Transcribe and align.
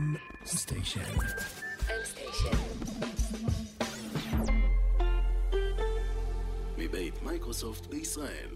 M 0.00 0.16
Station. 0.46 1.00
מבית 6.78 7.22
מייקרוסופט 7.22 7.86
בישראל. 7.86 8.48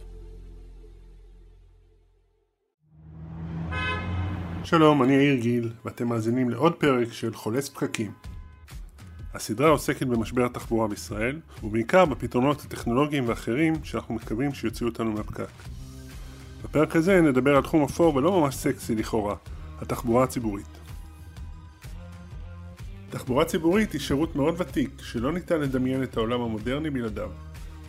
שלום, 4.64 5.02
אני 5.02 5.12
יאיר 5.12 5.40
גיל, 5.40 5.72
ואתם 5.84 6.08
מאזינים 6.08 6.50
לעוד 6.50 6.74
פרק 6.74 7.12
של 7.12 7.34
חולץ 7.34 7.68
פקקים. 7.68 8.12
הסדרה 9.34 9.68
עוסקת 9.68 10.06
במשבר 10.06 10.44
התחבורה 10.44 10.88
בישראל, 10.88 11.40
ובעיקר 11.62 12.04
בפתרונות 12.04 12.60
הטכנולוגיים 12.60 13.28
ואחרים 13.28 13.74
שאנחנו 13.84 14.14
מקווים 14.14 14.54
שיוציאו 14.54 14.88
אותנו 14.88 15.12
מהפקק. 15.12 15.52
בפרק 16.64 16.96
הזה 16.96 17.20
נדבר 17.20 17.56
על 17.56 17.62
תחום 17.62 17.82
אפור 17.82 18.16
ולא 18.16 18.40
ממש 18.40 18.54
סקסי 18.54 18.94
לכאורה, 18.94 19.36
התחבורה 19.80 20.24
הציבורית. 20.24 20.83
תחבורה 23.14 23.44
ציבורית 23.44 23.92
היא 23.92 24.00
שירות 24.00 24.36
מאוד 24.36 24.54
ותיק, 24.58 24.90
שלא 25.02 25.32
ניתן 25.32 25.60
לדמיין 25.60 26.02
את 26.02 26.16
העולם 26.16 26.40
המודרני 26.40 26.90
בלעדיו. 26.90 27.30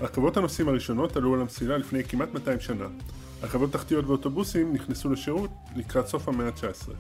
רכבות 0.02 0.38
הנוסעים 0.38 0.68
הראשונות 0.70 1.16
עלו 1.16 1.34
על 1.34 1.42
המסילה 1.42 1.78
לפני 1.78 2.04
כמעט 2.04 2.34
200 2.34 2.60
שנה. 2.60 2.86
רכבות 3.44 3.72
תחתיות 3.72 4.06
ואוטובוסים 4.06 4.74
נכנסו 4.74 5.10
לשירות 5.10 5.50
לקראת 5.76 6.08
סוף 6.08 6.28
המאה 6.28 6.48
ה-19. 6.48 6.92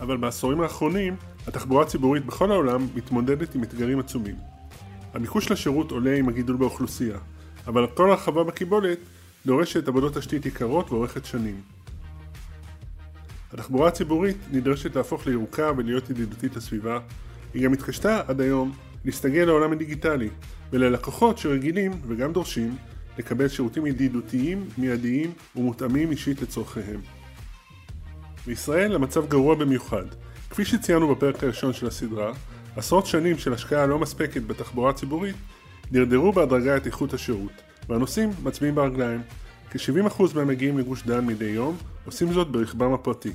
אבל 0.00 0.16
בעשורים 0.16 0.60
האחרונים, 0.60 1.16
התחבורה 1.46 1.82
הציבורית 1.82 2.26
בכל 2.26 2.52
העולם 2.52 2.86
מתמודדת 2.94 3.54
עם 3.54 3.62
אתגרים 3.62 3.98
עצומים. 3.98 4.36
הביקוש 5.14 5.50
לשירות 5.50 5.90
עולה 5.90 6.16
עם 6.16 6.28
הגידול 6.28 6.56
באוכלוסייה, 6.56 7.18
אבל 7.66 7.86
כל 7.86 8.10
הרחבה 8.10 8.44
בקיבולת 8.44 8.98
דורשת 9.46 9.88
עבודות 9.88 10.18
תשתית 10.18 10.46
יקרות 10.46 10.90
ואורכת 10.92 11.24
שנים. 11.24 11.60
התחבורה 13.52 13.88
הציבורית 13.88 14.36
נדרשת 14.52 14.96
להפוך 14.96 15.26
לירוקה 15.26 15.72
ולהיות 15.76 16.10
ידידותית 16.10 16.56
לסביבה, 16.56 16.98
היא 17.54 17.64
גם 17.64 17.72
התקשתה 17.72 18.20
עד 18.26 18.40
היום 18.40 18.72
להסתגל 19.04 19.44
לעולם 19.44 19.72
הדיגיטלי 19.72 20.28
וללקוחות 20.72 21.38
שרגילים 21.38 21.92
וגם 22.06 22.32
דורשים 22.32 22.76
לקבל 23.18 23.48
שירותים 23.48 23.86
ידידותיים, 23.86 24.64
מיידיים 24.78 25.32
ומותאמים 25.56 26.10
אישית 26.10 26.42
לצורכיהם. 26.42 27.00
בישראל 28.46 28.94
המצב 28.94 29.28
גרוע 29.28 29.54
במיוחד. 29.54 30.04
כפי 30.50 30.64
שציינו 30.64 31.14
בפרק 31.14 31.44
הראשון 31.44 31.72
של 31.72 31.86
הסדרה, 31.86 32.32
עשרות 32.76 33.06
שנים 33.06 33.38
של 33.38 33.52
השקעה 33.52 33.86
לא 33.86 33.98
מספקת 33.98 34.42
בתחבורה 34.42 34.92
ציבורית 34.92 35.36
דרדרו 35.92 36.32
בהדרגה 36.32 36.76
את 36.76 36.86
איכות 36.86 37.14
השירות, 37.14 37.52
והנוסעים 37.88 38.30
מצביעים 38.42 38.74
ברגליים. 38.74 39.20
כ-70% 39.70 40.22
מהם 40.34 40.48
מגיעים 40.48 40.78
לגוש 40.78 41.02
דן 41.02 41.26
מדי 41.26 41.44
יום, 41.44 41.76
עושים 42.04 42.32
זאת 42.32 42.48
ברכבם 42.48 42.92
הפרטי. 42.92 43.32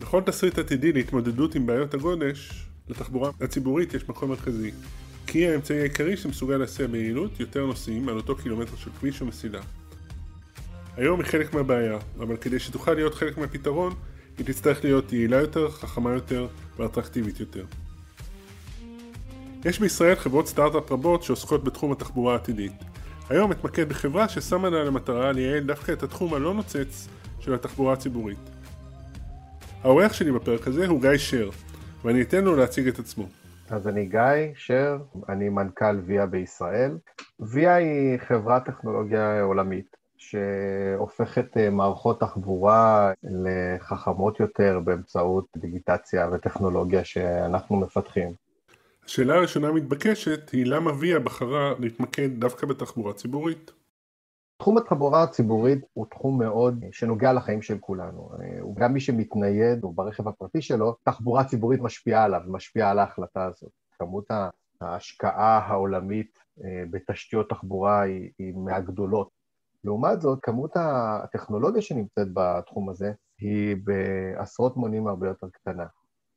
בכל 0.00 0.20
תסריט 0.20 0.58
עתידי 0.58 0.92
להתמודדות 0.92 1.54
עם 1.54 1.66
בעיות 1.66 1.94
הגודש, 1.94 2.66
לתחבורה 2.88 3.30
הציבורית 3.40 3.94
יש 3.94 4.08
מקום 4.08 4.30
מרכזי, 4.30 4.70
כי 5.26 5.38
היא 5.38 5.48
האמצעי 5.48 5.80
העיקרי 5.80 6.16
שמסוגל 6.16 6.56
להסיע 6.56 6.86
ביעילות 6.86 7.40
יותר 7.40 7.66
נוסעים 7.66 8.08
על 8.08 8.16
אותו 8.16 8.36
קילומטר 8.36 8.76
של 8.76 8.90
כביש 9.00 9.20
או 9.20 9.26
מסילה. 9.26 9.60
היום 10.96 11.20
היא 11.20 11.28
חלק 11.28 11.54
מהבעיה, 11.54 11.98
אבל 12.18 12.36
כדי 12.36 12.58
שתוכל 12.58 12.94
להיות 12.94 13.14
חלק 13.14 13.38
מהפתרון, 13.38 13.94
היא 14.38 14.46
תצטרך 14.46 14.84
להיות 14.84 15.12
יעילה 15.12 15.36
יותר, 15.36 15.70
חכמה 15.70 16.12
יותר 16.12 16.46
ואטרקטיבית 16.76 17.40
יותר. 17.40 17.64
יש 19.64 19.78
בישראל 19.78 20.14
חברות 20.14 20.48
סטארט-אפ 20.48 20.92
רבות 20.92 21.22
שעוסקות 21.22 21.64
בתחום 21.64 21.92
התחבורה 21.92 22.32
העתידית. 22.32 22.72
היום 23.32 23.52
אתמקד 23.52 23.88
בחברה 23.88 24.28
ששמה 24.28 24.70
לה 24.70 24.84
למטרה 24.84 25.32
לייעל 25.32 25.64
דווקא 25.64 25.92
את 25.92 26.02
התחום 26.02 26.34
הלא 26.34 26.54
נוצץ 26.54 27.08
של 27.40 27.54
התחבורה 27.54 27.92
הציבורית. 27.92 28.38
האורח 29.82 30.12
שלי 30.12 30.32
בפרק 30.32 30.66
הזה 30.66 30.86
הוא 30.86 31.00
גיא 31.00 31.16
שר, 31.16 31.50
ואני 32.04 32.22
אתן 32.22 32.44
לו 32.44 32.56
להציג 32.56 32.88
את 32.88 32.98
עצמו. 32.98 33.24
אז 33.70 33.88
אני 33.88 34.06
גיא 34.06 34.52
שר, 34.54 34.98
אני 35.28 35.48
מנכ"ל 35.48 36.00
ויה 36.06 36.26
בישראל. 36.26 36.98
ויה 37.40 37.74
היא 37.74 38.18
חברת 38.18 38.64
טכנולוגיה 38.64 39.42
עולמית 39.42 39.96
שהופכת 40.16 41.56
אה, 41.56 41.70
מערכות 41.70 42.20
תחבורה 42.20 43.12
לחכמות 43.22 44.40
יותר 44.40 44.80
באמצעות 44.84 45.46
דיגיטציה 45.56 46.28
וטכנולוגיה 46.32 47.04
שאנחנו 47.04 47.76
מפתחים. 47.76 48.41
השאלה 49.04 49.34
הראשונה 49.34 49.68
המתבקשת 49.68 50.50
היא 50.50 50.66
למה 50.66 50.90
ויה 51.00 51.18
בחרה 51.18 51.74
להתמקד 51.78 52.40
דווקא 52.40 52.66
בתחבורה 52.66 53.12
ציבורית? 53.14 53.70
תחום 54.58 54.78
התחבורה 54.78 55.22
הציבורית 55.22 55.78
הוא 55.92 56.06
תחום 56.10 56.38
מאוד 56.38 56.84
שנוגע 56.92 57.32
לחיים 57.32 57.62
של 57.62 57.78
כולנו. 57.78 58.30
הוא 58.60 58.76
גם 58.76 58.92
מי 58.92 59.00
שמתנייד, 59.00 59.82
הוא 59.82 59.94
ברכב 59.94 60.28
הפרטי 60.28 60.62
שלו, 60.62 60.96
תחבורה 61.04 61.44
ציבורית 61.44 61.80
משפיעה 61.80 62.24
עליו, 62.24 62.40
משפיעה 62.46 62.90
על 62.90 62.98
ההחלטה 62.98 63.44
הזאת. 63.44 63.70
כמות 63.98 64.24
ההשקעה 64.80 65.58
העולמית 65.58 66.38
אה, 66.64 66.84
בתשתיות 66.90 67.48
תחבורה 67.48 68.00
היא, 68.00 68.30
היא 68.38 68.54
מהגדולות. 68.56 69.28
לעומת 69.84 70.20
זאת, 70.20 70.38
כמות 70.42 70.70
הטכנולוגיה 70.74 71.82
שנמצאת 71.82 72.28
בתחום 72.32 72.88
הזה 72.88 73.12
היא 73.38 73.76
בעשרות 73.84 74.76
מונים 74.76 75.06
הרבה 75.06 75.28
יותר 75.28 75.46
קטנה. 75.52 75.86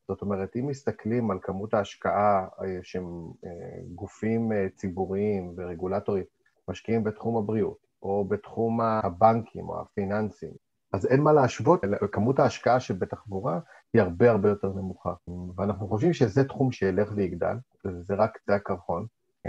זאת 0.07 0.21
אומרת, 0.21 0.55
אם 0.55 0.67
מסתכלים 0.67 1.31
על 1.31 1.37
כמות 1.41 1.73
ההשקעה 1.73 2.47
אה, 2.61 2.79
שהם 2.83 3.05
אה, 3.45 3.49
גופים 3.95 4.51
ציבוריים 4.75 5.53
ורגולטורים 5.57 6.23
משקיעים 6.69 7.03
בתחום 7.03 7.37
הבריאות, 7.37 7.77
או 8.01 8.25
בתחום 8.25 8.81
הבנקים 8.81 9.69
או 9.69 9.81
הפיננסים. 9.81 10.51
אז 10.93 11.05
אין 11.05 11.21
מה 11.21 11.33
להשוות, 11.33 11.81
כמות 12.11 12.39
ההשקעה 12.39 12.79
שבתחבורה 12.79 13.59
היא 13.93 14.01
הרבה 14.01 14.31
הרבה 14.31 14.49
יותר 14.49 14.67
נמוכה. 14.67 15.13
ואנחנו 15.57 15.87
חושבים 15.87 16.13
שזה 16.13 16.43
תחום 16.43 16.71
שילך 16.71 17.11
ויגדל, 17.15 17.55
וזה 17.85 18.15
רק 18.15 18.37
קצה 18.37 18.55
הקרחון, 18.55 19.05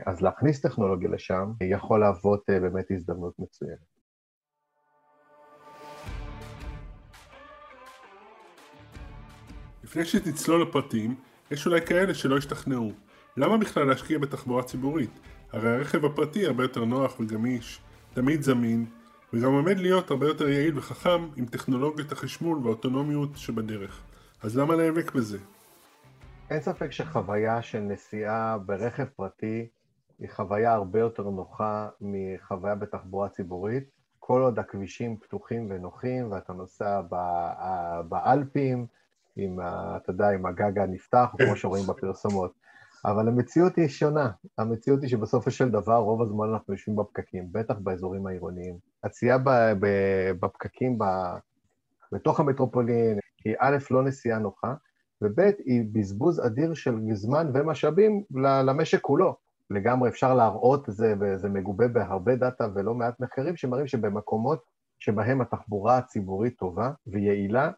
אז 0.06 0.20
להכניס 0.20 0.60
טכנולוגיה 0.60 1.08
לשם 1.08 1.52
יכול 1.60 2.00
להוות 2.00 2.50
אה, 2.50 2.60
באמת 2.60 2.90
הזדמנות 2.90 3.38
מצוינת. 3.38 3.95
לפני 9.86 10.04
שתצלול 10.04 10.62
לפרטים, 10.62 11.14
יש 11.50 11.66
אולי 11.66 11.80
כאלה 11.80 12.14
שלא 12.14 12.36
השתכנעו. 12.36 12.92
למה 13.36 13.58
בכלל 13.58 13.86
להשקיע 13.86 14.18
בתחבורה 14.18 14.62
ציבורית? 14.62 15.10
הרי 15.52 15.70
הרכב 15.70 16.04
הפרטי 16.04 16.46
הרבה 16.46 16.64
יותר 16.64 16.84
נוח 16.84 17.20
וגמיש, 17.20 17.80
תמיד 18.14 18.42
זמין, 18.42 18.86
וגם 19.32 19.52
עומד 19.52 19.78
להיות 19.78 20.10
הרבה 20.10 20.26
יותר 20.26 20.48
יעיל 20.48 20.78
וחכם 20.78 21.28
עם 21.36 21.46
טכנולוגיות 21.46 22.12
החשמול 22.12 22.58
והאוטונומיות 22.58 23.30
שבדרך. 23.36 24.02
אז 24.42 24.58
למה 24.58 24.76
להיאבק 24.76 25.12
בזה? 25.12 25.38
אין 26.50 26.60
ספק 26.60 26.92
שחוויה 26.92 27.62
של 27.62 27.80
נסיעה 27.80 28.58
ברכב 28.58 29.04
פרטי 29.04 29.68
היא 30.18 30.28
חוויה 30.30 30.72
הרבה 30.72 31.00
יותר 31.00 31.22
נוחה 31.22 31.88
מחוויה 32.00 32.74
בתחבורה 32.74 33.28
ציבורית. 33.28 33.84
כל 34.18 34.40
עוד 34.40 34.58
הכבישים 34.58 35.16
פתוחים 35.16 35.66
ונוחים 35.70 36.32
ואתה 36.32 36.52
נוסע 36.52 37.00
באלפים, 38.08 38.86
עם, 39.36 39.58
אתה 39.96 40.10
יודע, 40.10 40.28
עם 40.28 40.46
הגג 40.46 40.78
הנפתח, 40.78 41.26
כמו 41.38 41.56
שרואים 41.56 41.86
בפרסומות. 41.86 42.52
אבל 43.04 43.28
המציאות 43.28 43.76
היא 43.76 43.88
שונה. 43.88 44.30
המציאות 44.58 45.02
היא 45.02 45.10
שבסופו 45.10 45.50
של 45.50 45.70
דבר, 45.70 45.96
רוב 45.96 46.22
הזמן 46.22 46.48
אנחנו 46.52 46.74
יושבים 46.74 46.96
בפקקים, 46.96 47.48
בטח 47.52 47.74
באזורים 47.78 48.26
העירוניים. 48.26 48.78
עצייה 49.02 49.38
בפקקים 50.40 50.98
ב... 50.98 51.04
בתוך 52.12 52.40
המטרופולין 52.40 53.18
היא 53.44 53.54
א', 53.58 53.76
לא 53.90 54.04
נסיעה 54.04 54.38
נוחה, 54.38 54.74
וב', 55.22 55.40
היא 55.40 55.84
בזבוז 55.92 56.46
אדיר 56.46 56.74
של 56.74 56.98
זמן 57.12 57.50
ומשאבים 57.54 58.22
למשק 58.66 59.00
כולו. 59.00 59.36
לגמרי 59.70 60.08
אפשר 60.08 60.34
להראות 60.34 60.84
זה, 60.88 61.14
וזה 61.20 61.48
מגובה 61.48 61.88
בהרבה 61.88 62.36
דאטה 62.36 62.68
ולא 62.74 62.94
מעט 62.94 63.20
מחקרים 63.20 63.56
שמראים 63.56 63.86
שבמקומות 63.86 64.62
שבהם 64.98 65.40
התחבורה 65.40 65.96
הציבורית 65.96 66.58
טובה 66.58 66.90
ויעילה, 67.06 67.70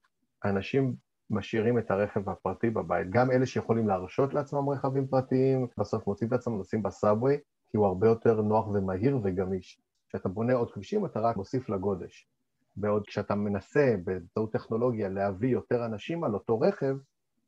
אנשים 0.44 0.94
משאירים 1.30 1.78
את 1.78 1.90
הרכב 1.90 2.28
הפרטי 2.28 2.70
בבית. 2.70 3.10
גם 3.10 3.30
אלה 3.30 3.46
שיכולים 3.46 3.88
להרשות 3.88 4.34
לעצמם 4.34 4.68
רכבים 4.68 5.06
פרטיים, 5.06 5.66
בסוף 5.78 6.06
מוצאים 6.06 6.28
את 6.28 6.32
עצמם 6.32 6.56
נוסעים 6.56 6.82
בסאבווי, 6.82 7.36
כי 7.70 7.76
הוא 7.76 7.86
הרבה 7.86 8.08
יותר 8.08 8.42
נוח 8.42 8.68
ומהיר 8.68 9.18
וגמיש. 9.22 9.80
כשאתה 10.08 10.28
בונה 10.28 10.54
עוד 10.54 10.70
כבישים 10.72 11.06
אתה 11.06 11.20
רק 11.20 11.36
מוסיף 11.36 11.68
לגודש. 11.68 12.28
בעוד 12.76 13.06
כשאתה 13.06 13.34
מנסה 13.34 13.94
באמצעות 14.04 14.52
טכנולוגיה 14.52 15.08
להביא 15.08 15.48
יותר 15.48 15.84
אנשים 15.84 16.24
על 16.24 16.34
אותו 16.34 16.60
רכב, 16.60 16.96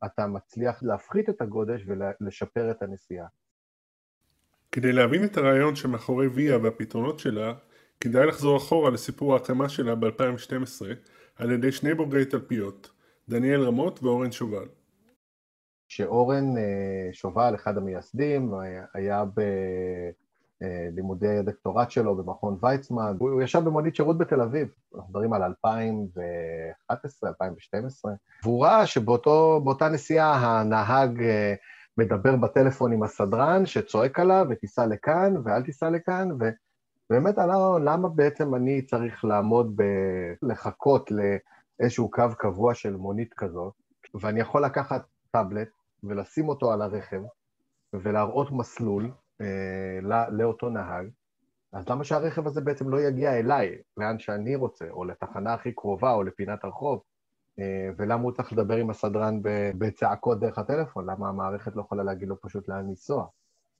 אתה 0.04 0.26
מצליח 0.26 0.82
להפחית 0.82 1.28
את 1.28 1.40
הגודש 1.40 1.84
ולשפר 1.86 2.70
את 2.70 2.82
הנסיעה. 2.82 3.26
כדי 4.72 4.92
להבין 4.92 5.24
את 5.24 5.36
הרעיון 5.36 5.76
שמאחורי 5.76 6.26
ויה 6.26 6.58
והפתרונות 6.58 7.18
שלה, 7.18 7.54
כדאי 8.00 8.26
לחזור 8.26 8.56
אחורה 8.56 8.90
לסיפור 8.90 9.34
ההקמה 9.34 9.68
שלה 9.68 9.94
ב-2012 9.94 10.86
על 11.36 11.50
ידי 11.50 11.72
שני 11.72 11.94
בוגרי 11.94 12.24
תלפיות, 12.24 12.90
דניאל 13.30 13.62
רמות 13.62 14.02
ואורן 14.02 14.32
שובל. 14.32 14.68
שאורן 15.88 16.56
אה, 16.56 17.08
שובל, 17.12 17.54
אחד 17.54 17.76
המייסדים, 17.76 18.54
היה 18.94 19.24
לימודי 20.94 21.38
הדוקטורט 21.38 21.90
שלו 21.90 22.16
במכון 22.16 22.58
ויצמן. 22.60 23.16
הוא 23.18 23.42
ישב 23.42 23.58
במונית 23.58 23.96
שירות 23.96 24.18
בתל 24.18 24.40
אביב, 24.40 24.68
אנחנו 24.94 25.08
מדברים 25.08 25.32
על 25.32 25.42
2011, 25.42 27.30
2012, 27.30 28.12
והוא 28.42 28.64
ראה 28.64 28.86
שבאותה 28.86 29.88
נסיעה 29.92 30.34
הנהג 30.34 31.22
מדבר 31.98 32.36
בטלפון 32.36 32.92
עם 32.92 33.02
הסדרן 33.02 33.66
שצועק 33.66 34.18
עליו 34.18 34.46
ותיסע 34.50 34.86
לכאן 34.86 35.34
ואל 35.44 35.62
תיסע 35.62 35.90
לכאן, 35.90 36.28
ובאמת 37.10 37.38
עלה 37.38 37.54
לו 37.54 37.78
למה 37.78 38.08
בעצם 38.08 38.54
אני 38.54 38.82
צריך 38.82 39.24
לעמוד 39.24 39.72
ב... 39.76 39.82
לחכות 40.42 41.10
לאיזשהו 41.80 42.10
קו 42.10 42.24
קבוע 42.38 42.74
של 42.74 42.96
מונית 42.96 43.34
כזאת, 43.34 43.72
ואני 44.14 44.40
יכול 44.40 44.64
לקחת 44.64 45.02
טאבלט 45.30 45.68
ולשים 46.04 46.48
אותו 46.48 46.72
על 46.72 46.82
הרכב 46.82 47.20
ולהראות 47.94 48.52
מסלול 48.52 49.10
אה, 49.40 50.26
לאותו 50.30 50.68
נהג, 50.68 51.08
אז 51.72 51.88
למה 51.88 52.04
שהרכב 52.04 52.46
הזה 52.46 52.60
בעצם 52.60 52.88
לא 52.88 53.00
יגיע 53.00 53.38
אליי, 53.38 53.78
לאן 53.96 54.18
שאני 54.18 54.56
רוצה, 54.56 54.84
או 54.90 55.04
לתחנה 55.04 55.54
הכי 55.54 55.72
קרובה, 55.72 56.12
או 56.12 56.22
לפינת 56.22 56.64
הרחוב, 56.64 57.02
אה, 57.58 57.88
ולמה 57.96 58.22
הוא 58.22 58.32
צריך 58.32 58.52
לדבר 58.52 58.76
עם 58.76 58.90
הסדרן 58.90 59.40
בצעקות 59.78 60.40
דרך 60.40 60.58
הטלפון? 60.58 61.10
למה 61.10 61.28
המערכת 61.28 61.76
לא 61.76 61.80
יכולה 61.80 62.02
להגיד 62.02 62.28
לו 62.28 62.40
פשוט 62.40 62.68
לאן 62.68 62.88
לנסוע? 62.88 63.26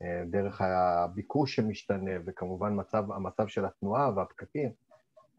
אה, 0.02 0.22
דרך 0.26 0.60
הביקוש 0.60 1.56
שמשתנה, 1.56 2.10
וכמובן 2.26 2.72
מצב, 2.80 3.12
המצב 3.12 3.46
של 3.46 3.64
התנועה 3.64 4.10
והפקקים. 4.16 4.70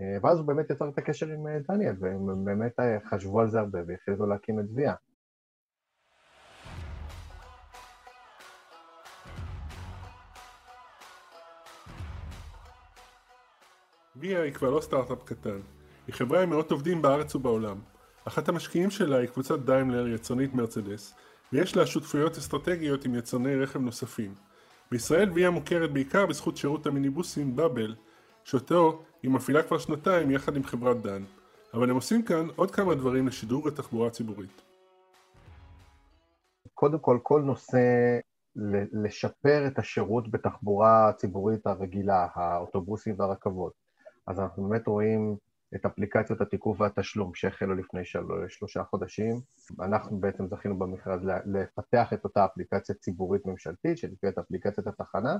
אה, 0.01 0.17
ואז 0.21 0.37
הוא 0.37 0.47
באמת 0.47 0.69
יצר 0.69 0.89
את 0.89 0.97
הקשר 0.97 1.27
עם 1.27 1.47
דניאל, 1.67 1.95
והם 1.99 2.45
באמת 2.45 2.79
חשבו 3.09 3.39
על 3.41 3.49
זה 3.49 3.59
הרבה 3.59 3.79
והחליטו 3.87 4.25
להקים 4.25 4.59
את 4.59 4.65
ויה. 4.75 4.93
ויה 14.15 14.41
היא 14.41 14.53
כבר 14.53 14.69
לא 14.69 14.81
סטארט-אפ 14.81 15.23
קטן, 15.23 15.59
היא 16.07 16.15
חברה 16.15 16.43
עם 16.43 16.49
מאות 16.49 16.71
עובדים 16.71 17.01
בארץ 17.01 17.35
ובעולם. 17.35 17.77
אחת 18.25 18.49
המשקיעים 18.49 18.89
שלה 18.89 19.17
היא 19.17 19.27
קבוצת 19.27 19.59
דיימלר, 19.59 20.07
יצרנית 20.07 20.53
מרצדס, 20.53 21.15
ויש 21.53 21.77
לה 21.77 21.85
שותפויות 21.85 22.37
אסטרטגיות 22.37 23.05
עם 23.05 23.15
יצרני 23.15 23.55
רכב 23.55 23.79
נוספים. 23.79 24.35
בישראל 24.91 25.31
ויה 25.31 25.49
מוכרת 25.49 25.93
בעיקר 25.93 26.25
בזכות 26.25 26.57
שירות 26.57 26.85
המיניבוסים 26.85 27.55
באבל, 27.55 27.95
שאותו 28.43 29.03
היא 29.23 29.31
מפעילה 29.31 29.63
כבר 29.63 29.77
שנתיים 29.77 30.31
יחד 30.31 30.55
עם 30.55 30.63
חברת 30.63 31.01
דן. 31.01 31.23
אבל 31.73 31.89
הם 31.89 31.95
עושים 31.95 32.23
כאן 32.23 32.47
עוד 32.55 32.71
כמה 32.71 32.95
דברים 32.95 33.27
לשדרוג 33.27 33.67
התחבורה 33.67 34.07
הציבורית. 34.07 34.61
קודם 36.73 36.99
כל, 36.99 37.19
כל 37.23 37.41
נושא 37.41 37.79
לשפר 38.93 39.67
את 39.67 39.79
השירות 39.79 40.31
בתחבורה 40.31 41.09
הציבורית 41.09 41.67
הרגילה, 41.67 42.27
האוטובוסים 42.33 43.15
והרכבות. 43.17 43.73
אז 44.27 44.39
אנחנו 44.39 44.69
באמת 44.69 44.87
רואים 44.87 45.35
את 45.75 45.85
אפליקציות 45.85 46.41
התיקוף 46.41 46.81
והתשלום 46.81 47.33
שהחלו 47.33 47.75
לפני 47.75 48.05
של... 48.05 48.23
שלושה 48.49 48.83
חודשים. 48.83 49.41
אנחנו 49.79 50.19
בעצם 50.19 50.47
זכינו 50.47 50.79
במכרז 50.79 51.21
לפתח 51.45 52.13
את 52.13 52.23
אותה 52.23 52.45
אפליקציה 52.45 52.95
ציבורית 52.95 53.45
ממשלתית 53.45 53.97
שנקראת 53.97 54.37
אפליקציית 54.37 54.87
התחנה. 54.87 55.37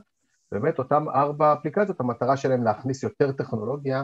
באמת 0.52 0.80
אותן 0.80 1.04
ארבע 1.08 1.54
אפליקציות, 1.54 2.00
המטרה 2.00 2.38
שלהן 2.38 2.64
להכניס 2.64 3.04
יותר 3.04 3.32
טכנולוגיה 3.32 4.04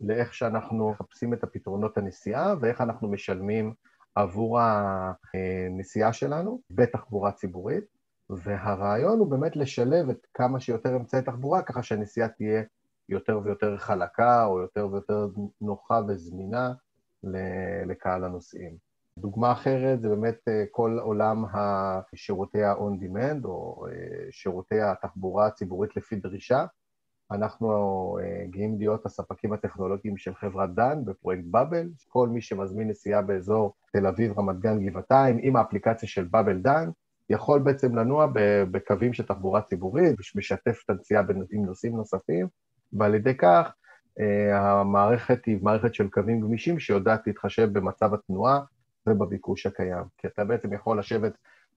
לאיך 0.00 0.34
שאנחנו 0.34 0.90
מחפשים 0.90 1.34
את 1.34 1.44
הפתרונות 1.44 1.98
הנסיעה 1.98 2.54
ואיך 2.60 2.80
אנחנו 2.80 3.08
משלמים 3.08 3.74
עבור 4.14 4.58
הנסיעה 4.60 6.12
שלנו 6.12 6.60
בתחבורה 6.70 7.32
ציבורית. 7.32 7.84
והרעיון 8.30 9.18
הוא 9.18 9.30
באמת 9.30 9.56
לשלב 9.56 10.10
את 10.10 10.26
כמה 10.34 10.60
שיותר 10.60 10.96
אמצעי 10.96 11.22
תחבורה 11.22 11.62
ככה 11.62 11.82
שהנסיעה 11.82 12.28
תהיה 12.28 12.62
יותר 13.08 13.40
ויותר 13.44 13.76
חלקה 13.76 14.44
או 14.44 14.60
יותר 14.60 14.88
ויותר 14.92 15.28
נוחה 15.60 16.00
וזמינה 16.08 16.72
לקהל 17.86 18.24
הנוסעים. 18.24 18.89
דוגמה 19.20 19.52
אחרת 19.52 20.02
זה 20.02 20.08
באמת 20.08 20.38
אה, 20.48 20.64
כל 20.70 20.98
עולם 21.02 21.44
השירותי 21.52 22.62
ה-on-demand 22.62 23.44
או 23.44 23.86
אה, 23.86 24.30
שירותי 24.30 24.80
התחבורה 24.80 25.46
הציבורית 25.46 25.96
לפי 25.96 26.16
דרישה. 26.16 26.64
אנחנו 27.30 27.68
אה, 28.22 28.46
גאים 28.50 28.78
להיות 28.78 29.06
הספקים 29.06 29.52
הטכנולוגיים 29.52 30.16
של 30.16 30.34
חברת 30.34 30.74
דן 30.74 31.04
בפרויקט 31.04 31.44
באבל. 31.44 31.88
כל 32.08 32.28
מי 32.28 32.40
שמזמין 32.40 32.88
נסיעה 32.88 33.22
באזור 33.22 33.74
תל 33.92 34.06
אביב, 34.06 34.38
רמת 34.38 34.58
גן, 34.58 34.86
גבעתיים, 34.86 35.38
עם 35.42 35.56
האפליקציה 35.56 36.08
של 36.08 36.24
באבל 36.24 36.58
דן, 36.58 36.90
יכול 37.30 37.60
בעצם 37.60 37.96
לנוע 37.96 38.26
בקווים 38.70 39.12
של 39.12 39.26
תחבורה 39.26 39.62
ציבורית, 39.62 40.16
משתף 40.36 40.82
את 40.84 40.90
הנסיעה 40.90 41.22
עם 41.52 41.64
נוסעים 41.64 41.96
נוספים, 41.96 42.46
ועל 42.92 43.14
ידי 43.14 43.36
כך 43.36 43.72
המערכת 44.54 45.44
היא 45.44 45.58
מערכת 45.62 45.94
של 45.94 46.08
קווים 46.08 46.40
גמישים 46.40 46.78
שיודעת 46.78 47.26
להתחשב 47.26 47.72
במצב 47.72 48.14
התנועה 48.14 48.60
ובביקוש 49.10 49.66
הקיים. 49.66 50.04
כי 50.18 50.26
אתה 50.26 50.44
בעצם 50.44 50.72
יכול 50.72 50.98
לשבת 50.98 51.32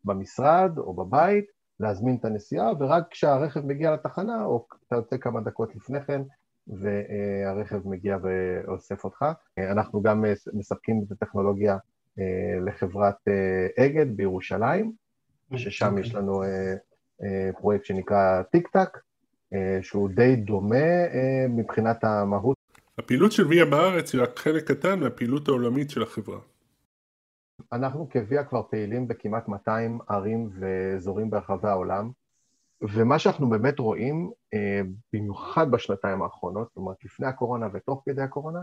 במשרד 0.06 0.78
או 0.78 0.94
בבית, 0.94 1.46
להזמין 1.80 2.16
את 2.16 2.26
הנסיעה, 2.26 2.72
ורק 2.80 3.04
כשהרכב 3.10 3.66
מגיע 3.66 3.94
לתחנה, 3.94 4.46
או 4.46 4.66
אתה 4.88 4.96
יוצא 4.96 5.18
כמה 5.18 5.42
דקות 5.42 5.76
לפני 5.76 6.02
כן, 6.02 6.22
והרכב 6.68 7.88
מגיע 7.88 8.18
ואוסף 8.22 9.04
אותך. 9.04 9.26
אה, 9.58 9.72
אנחנו 9.72 10.02
גם 10.02 10.26
מספקים 10.54 11.04
את 11.08 11.12
הטכנולוגיה 11.12 11.78
אה, 12.20 12.60
לחברת 12.66 13.16
אגד 13.80 14.18
בירושלים, 14.18 14.92
ששם 15.56 15.88
אוקיי. 15.88 16.02
יש 16.02 16.16
לנו 16.16 16.44
פרויקט 17.60 17.86
שנקרא 17.86 18.44
טיק 18.44 18.68
טק, 18.68 18.98
אה, 19.54 19.80
שהוא 19.82 20.10
די 20.10 20.36
דומה 20.36 20.76
אה, 20.76 21.46
מבחינת 21.50 22.04
המהות. 22.04 22.58
הפעילות 22.98 23.32
של 23.32 23.48
ויה 23.48 23.66
בארץ 23.66 24.14
היא 24.14 24.22
רק 24.22 24.40
חלק 24.40 24.72
קטן 24.72 25.00
מהפעילות 25.00 25.48
העולמית 25.48 25.90
של 25.90 26.04
החברה. 26.04 26.40
אנחנו 27.74 28.10
כוויה 28.12 28.44
כבר 28.44 28.64
פעילים 28.70 29.08
בכמעט 29.08 29.48
200 29.48 30.00
ערים 30.10 30.50
ואזורים 30.60 31.30
ברחבי 31.30 31.68
העולם, 31.68 32.12
ומה 32.82 33.20
שאנחנו 33.20 33.50
באמת 33.50 33.80
רואים, 33.80 34.32
אה, 34.54 34.82
במיוחד 35.14 35.72
בשנתיים 35.72 36.22
האחרונות, 36.22 36.68
זאת 36.68 36.78
אומרת 36.78 36.98
לפני 37.04 37.28
הקורונה 37.28 37.68
ותוך 37.74 38.02
כדי 38.06 38.22
הקורונה, 38.22 38.60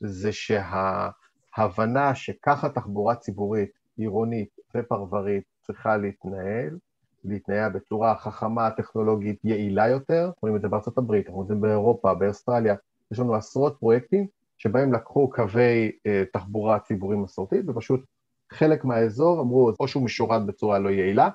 זה 0.00 0.30
שההבנה 0.32 2.14
שככה 2.14 2.68
תחבורה 2.68 3.14
ציבורית, 3.14 3.70
עירונית 3.96 4.56
ופרברית 4.74 5.44
צריכה 5.60 5.96
להתנהל, 5.96 6.78
להתנהל 7.24 7.72
בצורה 7.72 8.16
חכמה, 8.16 8.70
טכנולוגית, 8.70 9.40
יעילה 9.44 9.88
יותר, 9.88 10.30
רואים 10.42 10.56
את 10.56 10.62
זה 10.62 10.68
בארצות 10.68 10.98
הברית, 10.98 11.26
אנחנו 11.26 11.40
רואים 11.40 11.52
את 11.52 11.56
זה 11.56 11.66
באירופה, 11.66 12.14
באוסטרליה, 12.14 12.74
יש 13.10 13.18
לנו 13.18 13.34
עשרות 13.34 13.76
פרויקטים 13.80 14.26
שבהם 14.58 14.92
לקחו 14.92 15.30
קווי 15.30 15.92
אה, 16.06 16.22
תחבורה 16.32 16.78
ציבורית 16.78 17.18
מסורתית 17.18 17.68
ופשוט 17.68 18.04
חלק 18.50 18.84
מהאזור 18.84 19.40
אמרו 19.40 19.72
או 19.80 19.88
שהוא 19.88 20.04
משורת 20.04 20.46
בצורה 20.46 20.78
לא 20.78 20.88
יעילה, 20.88 21.28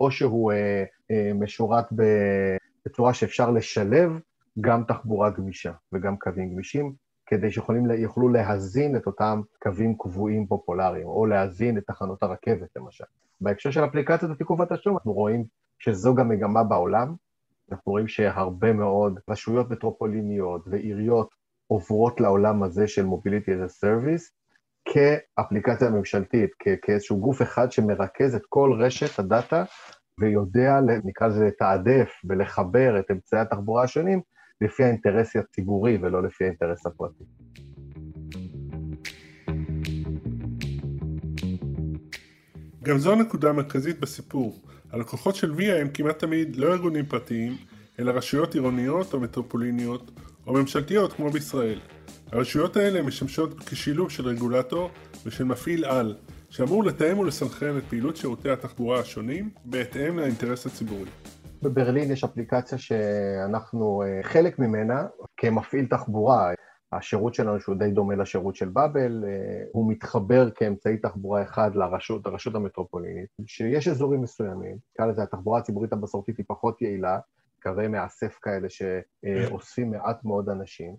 או 0.00 0.10
שהוא 0.10 0.52
אה, 0.52 0.84
אה, 1.10 1.32
משורת 1.34 1.86
בצורה 2.86 3.14
שאפשר 3.14 3.50
לשלב 3.50 4.20
גם 4.60 4.84
תחבורה 4.84 5.30
גמישה 5.30 5.72
וגם 5.92 6.16
קווים 6.16 6.52
גמישים, 6.52 6.92
כדי 7.26 7.50
שיוכלו 7.50 8.28
להזין 8.28 8.96
את 8.96 9.06
אותם 9.06 9.40
קווים 9.62 9.94
קבועים 9.98 10.46
פופולריים, 10.46 11.06
או 11.06 11.26
להזין 11.26 11.78
את 11.78 11.82
תחנות 11.86 12.22
הרכבת 12.22 12.68
למשל. 12.76 13.04
בהקשר 13.40 13.70
של 13.70 13.84
אפליקציות 13.84 14.30
התיקוף 14.30 14.60
והתשלום, 14.60 14.96
אנחנו 14.96 15.12
רואים 15.12 15.44
שזו 15.78 16.14
גם 16.14 16.28
מגמה 16.28 16.64
בעולם, 16.64 17.14
אנחנו 17.72 17.92
רואים 17.92 18.08
שהרבה 18.08 18.72
מאוד 18.72 19.18
רשויות 19.30 19.70
מטרופוליניות 19.70 20.62
ועיריות 20.66 21.28
עוברות 21.66 22.20
לעולם 22.20 22.62
הזה 22.62 22.88
של 22.88 23.04
as 23.04 23.70
a 23.70 23.84
Service 23.84 24.41
כאפליקציה 24.84 25.90
ממשלתית, 25.90 26.50
כאיזשהו 26.82 27.20
גוף 27.20 27.42
אחד 27.42 27.72
שמרכז 27.72 28.34
את 28.34 28.42
כל 28.48 28.78
רשת 28.80 29.18
הדאטה 29.18 29.64
ויודע, 30.20 30.80
נקרא 31.04 31.26
לזה, 31.26 31.46
לתעדף 31.46 32.10
ולחבר 32.24 32.98
את 32.98 33.10
אמצעי 33.10 33.40
התחבורה 33.40 33.84
השונים 33.84 34.20
לפי 34.60 34.84
האינטרס 34.84 35.36
הציבורי 35.36 35.98
ולא 36.02 36.22
לפי 36.22 36.44
האינטרס 36.44 36.86
הפרטי. 36.86 37.24
גם 42.82 42.98
זו 42.98 43.12
הנקודה 43.12 43.50
המרכזית 43.50 44.00
בסיפור. 44.00 44.54
הלקוחות 44.92 45.34
של 45.34 45.52
ויה 45.52 45.80
הם 45.80 45.88
כמעט 45.88 46.18
תמיד 46.18 46.56
לא 46.56 46.72
ארגונים 46.72 47.06
פרטיים, 47.06 47.56
אלא 47.98 48.10
רשויות 48.10 48.54
עירוניות 48.54 49.14
או 49.14 49.20
מטרופוליניות 49.20 50.10
או 50.46 50.52
ממשלתיות 50.52 51.12
כמו 51.12 51.30
בישראל. 51.30 51.78
הרשויות 52.32 52.76
האלה 52.76 53.02
משמשות 53.02 53.58
כשילוב 53.58 54.10
של 54.10 54.26
רגולטור 54.28 54.90
ושל 55.26 55.44
מפעיל 55.44 55.84
על, 55.84 56.16
שאמור 56.50 56.84
לתאם 56.84 57.18
ולסנכרן 57.18 57.78
את 57.78 57.82
פעילות 57.82 58.16
שירותי 58.16 58.50
התחבורה 58.50 59.00
השונים 59.00 59.50
בהתאם 59.64 60.18
לאינטרס 60.18 60.66
הציבורי. 60.66 61.10
בברלין 61.62 62.10
יש 62.10 62.24
אפליקציה 62.24 62.78
שאנחנו 62.78 64.02
אה, 64.02 64.22
חלק 64.22 64.58
ממנה 64.58 65.06
כמפעיל 65.36 65.86
תחבורה. 65.86 66.50
השירות 66.92 67.34
שלנו, 67.34 67.60
שהוא 67.60 67.74
די 67.74 67.90
דומה 67.90 68.14
לשירות 68.14 68.56
של 68.56 68.68
באבל, 68.68 69.24
אה, 69.24 69.64
הוא 69.72 69.92
מתחבר 69.92 70.50
כאמצעי 70.50 70.96
תחבורה 70.96 71.42
אחד 71.42 71.70
לרשות, 71.74 72.26
לרשות 72.26 72.54
המטרופולינית, 72.54 73.28
שיש 73.46 73.88
אזורים 73.88 74.22
מסוימים, 74.22 74.76
נקרא 74.94 75.06
לזה 75.06 75.22
התחבורה 75.22 75.58
הציבורית 75.58 75.92
המסורתית 75.92 76.38
היא 76.38 76.46
פחות 76.48 76.82
יעילה, 76.82 77.18
קווי 77.62 77.88
מאסף 77.88 78.38
כאלה 78.42 78.68
שאוספים 78.70 79.90
מעט 79.90 80.24
מאוד 80.24 80.48
אנשים, 80.48 80.96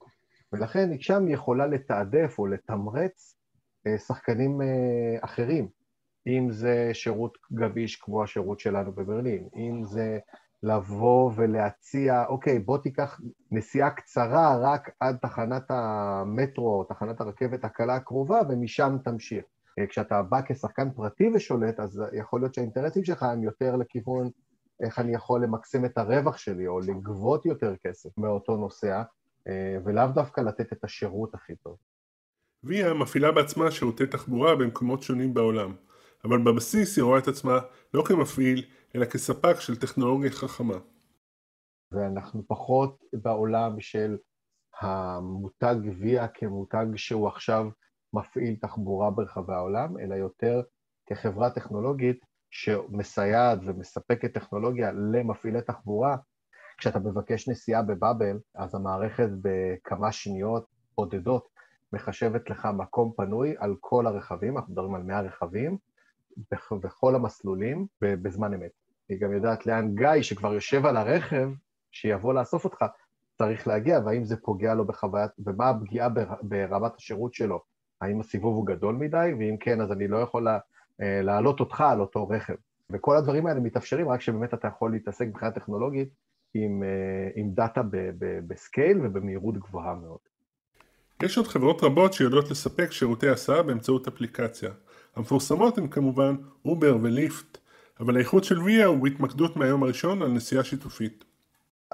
ולכן 0.53 0.89
שם 0.99 1.25
היא 1.25 1.33
יכולה 1.33 1.67
לתעדף 1.67 2.35
או 2.39 2.47
לתמרץ 2.47 3.37
שחקנים 3.97 4.61
אחרים, 5.21 5.67
אם 6.27 6.47
זה 6.51 6.89
שירות 6.93 7.37
גביש 7.53 7.95
כמו 7.95 8.23
השירות 8.23 8.59
שלנו 8.59 8.91
בברלין, 8.91 9.47
אם 9.55 9.83
זה 9.83 10.19
לבוא 10.63 11.31
ולהציע, 11.35 12.25
אוקיי, 12.25 12.59
בוא 12.59 12.77
תיקח 12.77 13.21
נסיעה 13.51 13.89
קצרה 13.89 14.57
רק 14.61 14.89
עד 14.99 15.17
תחנת 15.21 15.63
המטרו, 15.69 16.83
תחנת 16.83 17.21
הרכבת 17.21 17.65
הקלה 17.65 17.95
הקרובה, 17.95 18.41
ומשם 18.49 18.97
תמשיך. 19.03 19.45
כשאתה 19.89 20.21
בא 20.21 20.41
כשחקן 20.45 20.91
פרטי 20.91 21.29
ושולט, 21.35 21.79
אז 21.79 22.03
יכול 22.13 22.41
להיות 22.41 22.53
שהאינטרסים 22.53 23.03
שלך 23.03 23.23
הם 23.23 23.43
יותר 23.43 23.75
לכיוון 23.75 24.29
איך 24.83 24.99
אני 24.99 25.13
יכול 25.13 25.43
למקסם 25.43 25.85
את 25.85 25.97
הרווח 25.97 26.37
שלי, 26.37 26.67
או 26.67 26.79
לגבות 26.79 27.45
יותר 27.45 27.75
כסף 27.87 28.17
מאותו 28.17 28.57
נוסע, 28.57 29.03
ולאו 29.85 30.07
דווקא 30.15 30.41
לתת 30.41 30.73
את 30.73 30.83
השירות 30.83 31.35
הכי 31.35 31.55
טוב. 31.55 31.77
ויה 32.63 32.93
מפעילה 32.93 33.31
בעצמה 33.31 33.71
שירותי 33.71 34.07
תחבורה 34.07 34.55
במקומות 34.55 35.01
שונים 35.01 35.33
בעולם, 35.33 35.75
אבל 36.25 36.37
בבסיס 36.43 36.97
היא 36.97 37.03
רואה 37.03 37.19
את 37.19 37.27
עצמה 37.27 37.59
לא 37.93 38.03
כמפעיל, 38.07 38.65
אלא 38.95 39.05
כספק 39.05 39.59
של 39.59 39.75
טכנולוגיה 39.75 40.31
חכמה. 40.31 40.77
ואנחנו 41.91 42.43
פחות 42.47 43.03
בעולם 43.13 43.79
של 43.79 44.17
המותג 44.81 45.75
ויה 45.99 46.27
כמותג 46.27 46.85
שהוא 46.95 47.27
עכשיו 47.27 47.65
מפעיל 48.13 48.55
תחבורה 48.61 49.11
ברחבי 49.11 49.53
העולם, 49.53 49.99
אלא 49.99 50.15
יותר 50.15 50.61
כחברה 51.05 51.49
טכנולוגית 51.49 52.25
שמסייעת 52.51 53.59
ומספקת 53.65 54.33
טכנולוגיה 54.33 54.91
למפעילי 54.91 55.61
תחבורה. 55.61 56.17
כשאתה 56.83 56.99
מבקש 56.99 57.49
נסיעה 57.49 57.81
בבאבל, 57.81 58.39
אז 58.55 58.75
המערכת 58.75 59.29
בכמה 59.41 60.11
שניות 60.11 60.65
בודדות 60.97 61.47
מחשבת 61.93 62.49
לך 62.49 62.67
מקום 62.77 63.13
פנוי 63.17 63.55
על 63.57 63.75
כל 63.79 64.07
הרכבים, 64.07 64.57
אנחנו 64.57 64.73
מדברים 64.73 64.95
על 64.95 65.03
100 65.03 65.19
רכבים, 65.21 65.77
בכל 66.71 67.15
המסלולים 67.15 67.87
בזמן 68.01 68.53
אמת. 68.53 68.71
היא 69.09 69.19
גם 69.19 69.33
יודעת 69.33 69.65
לאן 69.65 69.95
גיא, 69.95 70.21
שכבר 70.21 70.53
יושב 70.53 70.85
על 70.85 70.97
הרכב, 70.97 71.49
שיבוא 71.91 72.33
לאסוף 72.33 72.65
אותך, 72.65 72.85
צריך 73.37 73.67
להגיע, 73.67 73.99
והאם 74.05 74.25
זה 74.25 74.37
פוגע 74.37 74.73
לו 74.73 74.85
בחוויית, 74.85 75.31
ומה 75.39 75.69
הפגיעה 75.69 76.09
ברמת 76.41 76.95
השירות 76.95 77.33
שלו. 77.33 77.61
האם 78.01 78.19
הסיבוב 78.19 78.55
הוא 78.55 78.67
גדול 78.67 78.95
מדי, 78.95 79.31
ואם 79.39 79.57
כן, 79.59 79.81
אז 79.81 79.91
אני 79.91 80.07
לא 80.07 80.17
יכול 80.17 80.47
אה, 80.47 80.59
להעלות 81.01 81.59
אותך 81.59 81.81
על 81.81 81.99
אותו 82.01 82.27
רכב. 82.27 82.55
וכל 82.89 83.17
הדברים 83.17 83.47
האלה 83.47 83.59
מתאפשרים 83.59 84.09
רק 84.09 84.21
שבאמת 84.21 84.53
אתה 84.53 84.67
יכול 84.67 84.91
להתעסק 84.91 85.25
מבחינה 85.27 85.51
טכנולוגית 85.51 86.09
עם, 86.53 86.83
אה, 86.83 87.29
עם 87.35 87.51
data 87.51 87.81
ב 88.47 88.56
scale 88.56 88.97
ובמהירות 89.03 89.57
גבוהה 89.57 89.95
מאוד. 89.95 90.19
יש 91.23 91.37
עוד 91.37 91.47
חברות 91.47 91.83
רבות 91.83 92.13
שיודעות 92.13 92.51
לספק 92.51 92.91
שירותי 92.91 93.29
הסעה 93.29 93.63
באמצעות 93.63 94.07
אפליקציה. 94.07 94.71
המפורסמות 95.15 95.77
הן 95.77 95.87
כמובן 95.87 96.35
אובר 96.65 96.97
וליפט, 97.01 97.57
אבל 97.99 98.15
האיכות 98.15 98.43
של 98.43 98.61
ויה 98.61 98.85
הוא 98.85 99.03
בהתמקדות 99.03 99.55
מהיום 99.57 99.83
הראשון 99.83 100.21
על 100.21 100.31
נסיעה 100.31 100.63
שיתופית. 100.63 101.23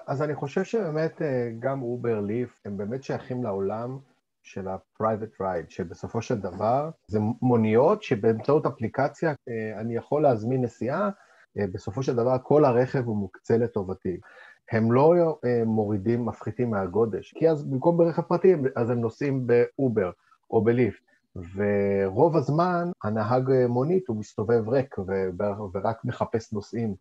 אז 0.08 0.22
אני 0.22 0.36
חושב 0.36 0.64
שבאמת 0.64 1.22
אה, 1.22 1.50
גם 1.60 1.82
אובר, 1.82 2.22
ליפט, 2.22 2.66
הם 2.66 2.78
באמת 2.78 3.04
שייכים 3.04 3.44
לעולם 3.44 3.98
של 4.44 4.68
ה-private 4.68 5.42
ride, 5.42 5.70
שבסופו 5.70 6.22
של 6.22 6.38
דבר 6.38 6.90
זה 7.08 7.20
מוניות 7.42 8.04
שבאמצעות 8.04 8.66
אפליקציה 8.66 9.30
אה, 9.30 9.80
אני 9.82 9.96
יכול 9.96 10.24
להזמין 10.24 10.62
נסיעה, 10.62 11.10
בסופו 11.56 12.04
של 12.04 12.16
דבר 12.16 12.38
כל 12.44 12.66
הרכב 12.66 13.06
הוא 13.06 13.18
מוקצה 13.18 13.58
לטובתי. 13.58 14.20
הם 14.72 14.92
לא 14.92 15.40
מורידים, 15.66 16.26
מפחיתים 16.26 16.70
מהגודש, 16.70 17.34
כי 17.38 17.50
אז 17.50 17.64
במקום 17.64 17.98
ברכב 17.98 18.22
פרטי 18.22 18.56
אז 18.76 18.90
הם 18.90 19.00
נוסעים 19.00 19.48
באובר 19.48 20.12
או 20.52 20.64
בליפט. 20.64 21.10
ורוב 21.56 22.36
הזמן 22.38 22.92
הנהג 23.04 23.52
מונית 23.68 24.08
הוא 24.08 24.18
מסתובב 24.18 24.70
ריק 24.70 24.96
ורק 25.74 26.06
מחפש 26.06 26.54
נוסעים. 26.54 26.96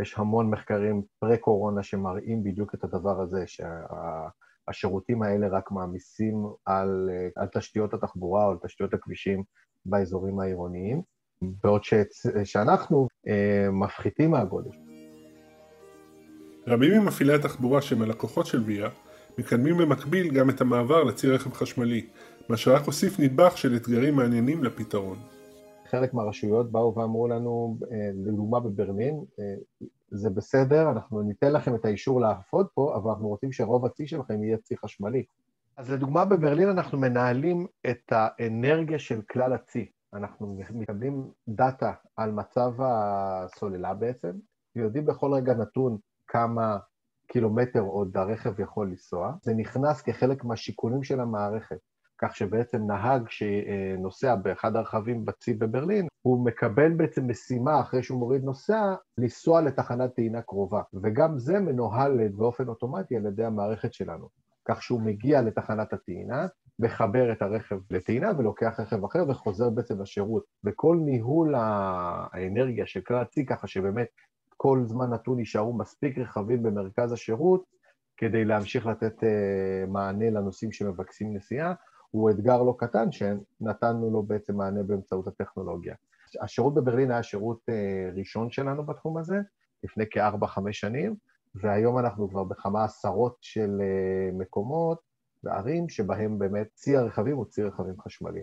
יש 0.00 0.18
המון 0.18 0.50
מחקרים 0.50 1.02
פרה-קורונה 1.18 1.82
שמראים 1.82 2.44
בדיוק 2.44 2.74
את 2.74 2.84
הדבר 2.84 3.20
הזה, 3.20 3.44
שהשירותים 3.46 5.22
האלה 5.22 5.48
רק 5.48 5.70
מעמיסים 5.70 6.46
על, 6.64 7.10
על 7.36 7.48
תשתיות 7.48 7.94
התחבורה 7.94 8.44
או 8.44 8.50
על 8.50 8.56
תשתיות 8.62 8.94
הכבישים 8.94 9.42
באזורים 9.86 10.40
העירוניים, 10.40 11.02
בעוד 11.42 11.84
ש, 11.84 11.94
שאנחנו 12.44 13.08
אה, 13.28 13.68
מפחיתים 13.72 14.30
מהגודש. 14.30 14.76
רבים 16.66 17.02
ממפעילי 17.02 17.34
התחבורה 17.34 17.82
שהם 17.82 18.02
הלקוחות 18.02 18.46
של 18.46 18.62
ויה 18.62 18.88
מקדמים 19.38 19.76
במקביל 19.76 20.34
גם 20.34 20.50
את 20.50 20.60
המעבר 20.60 21.04
לצי 21.04 21.30
רכב 21.30 21.52
חשמלי, 21.52 22.06
מה 22.48 22.56
שרק 22.56 22.82
הוסיף 22.86 23.20
נדבך 23.20 23.58
של 23.58 23.76
אתגרים 23.76 24.16
מעניינים 24.16 24.64
לפתרון. 24.64 25.18
חלק 25.90 26.14
מהרשויות 26.14 26.72
באו 26.72 26.94
ואמרו 26.94 27.28
לנו, 27.28 27.78
אה, 27.90 28.10
לדוגמה 28.14 28.60
בברלין, 28.60 29.24
אה, 29.40 29.44
זה 30.10 30.30
בסדר, 30.30 30.90
אנחנו 30.90 31.22
ניתן 31.22 31.52
לכם 31.52 31.74
את 31.74 31.84
האישור 31.84 32.20
לעבוד 32.20 32.66
פה, 32.74 32.94
אבל 32.96 33.10
אנחנו 33.10 33.28
רוצים 33.28 33.52
שרוב 33.52 33.86
הצי 33.86 34.06
שלכם 34.06 34.44
יהיה 34.44 34.56
צי 34.56 34.76
חשמלי. 34.76 35.24
אז 35.76 35.90
לדוגמה 35.90 36.24
בברלין 36.24 36.68
אנחנו 36.68 36.98
מנהלים 36.98 37.66
את 37.90 38.12
האנרגיה 38.12 38.98
של 38.98 39.20
כלל 39.22 39.52
הצי. 39.52 39.86
אנחנו 40.14 40.58
מקבלים 40.70 41.30
דאטה 41.48 41.92
על 42.16 42.32
מצב 42.32 42.72
הסוללה 42.78 43.94
בעצם, 43.94 44.30
ויודעים 44.76 45.06
בכל 45.06 45.32
רגע 45.34 45.54
נתון 45.54 45.98
כמה 46.32 46.78
קילומטר 47.26 47.80
עוד 47.80 48.16
הרכב 48.16 48.60
יכול 48.60 48.88
לנסוע. 48.88 49.32
זה 49.42 49.54
נכנס 49.54 50.02
כחלק 50.02 50.44
מהשיקולים 50.44 51.02
של 51.02 51.20
המערכת. 51.20 51.78
כך 52.18 52.36
שבעצם 52.36 52.86
נהג 52.86 53.22
שנוסע 53.28 54.34
באחד 54.34 54.76
הרכבים 54.76 55.24
בצי 55.24 55.54
בברלין, 55.54 56.06
הוא 56.22 56.44
מקבל 56.44 56.92
בעצם 56.92 57.30
משימה 57.30 57.80
אחרי 57.80 58.02
שהוא 58.02 58.18
מוריד 58.18 58.44
נוסע, 58.44 58.94
לנסוע 59.18 59.60
לתחנת 59.60 60.14
טעינה 60.14 60.42
קרובה, 60.42 60.82
וגם 61.02 61.38
זה 61.38 61.60
מנוהל 61.60 62.28
באופן 62.28 62.68
אוטומטי 62.68 63.16
על 63.16 63.26
ידי 63.26 63.44
המערכת 63.44 63.92
שלנו, 63.92 64.28
כך 64.68 64.82
שהוא 64.82 65.00
מגיע 65.00 65.42
לתחנת 65.42 65.92
הטעינה, 65.92 66.46
מחבר 66.78 67.32
את 67.32 67.42
הרכב 67.42 67.78
לטעינה 67.90 68.30
ולוקח 68.38 68.80
רכב 68.80 69.04
אחר 69.04 69.24
וחוזר 69.28 69.70
בעצם 69.70 70.02
לשירות. 70.02 70.44
וכל 70.64 70.96
ניהול 71.04 71.54
האנרגיה 71.56 72.86
של 72.86 73.00
כלל 73.00 73.22
הצי, 73.22 73.46
ככה 73.46 73.66
שבאמת 73.66 74.06
כל 74.56 74.82
זמן 74.86 75.10
נתון 75.10 75.38
יישארו 75.38 75.72
מספיק 75.72 76.18
רכבים 76.18 76.62
במרכז 76.62 77.12
השירות, 77.12 77.64
כדי 78.16 78.44
להמשיך 78.44 78.86
לתת 78.86 79.24
אה, 79.24 79.84
מענה 79.88 80.30
לנוסעים 80.30 80.72
שמבקשים 80.72 81.36
נסיעה, 81.36 81.74
הוא 82.10 82.30
אתגר 82.30 82.62
לא 82.62 82.74
קטן 82.78 83.12
שנתנו 83.12 84.10
לו 84.10 84.22
בעצם 84.22 84.56
מענה 84.56 84.82
באמצעות 84.82 85.26
הטכנולוגיה. 85.26 85.94
השירות 86.40 86.74
בברלין 86.74 87.10
היה 87.10 87.22
שירות 87.22 87.60
אה, 87.68 88.10
ראשון 88.16 88.50
שלנו 88.50 88.86
בתחום 88.86 89.18
הזה, 89.18 89.36
לפני 89.84 90.04
כארבע-חמש 90.10 90.80
שנים, 90.80 91.14
והיום 91.54 91.98
אנחנו 91.98 92.30
כבר 92.30 92.44
בכמה 92.44 92.84
עשרות 92.84 93.36
של 93.40 93.80
אה, 93.80 94.30
מקומות 94.32 94.98
וערים 95.44 95.88
שבהם 95.88 96.38
באמת 96.38 96.66
צי 96.74 96.96
הרכבים 96.96 97.36
הוא 97.36 97.44
צי 97.44 97.62
רכבים 97.62 97.94
חשמלי. 98.00 98.42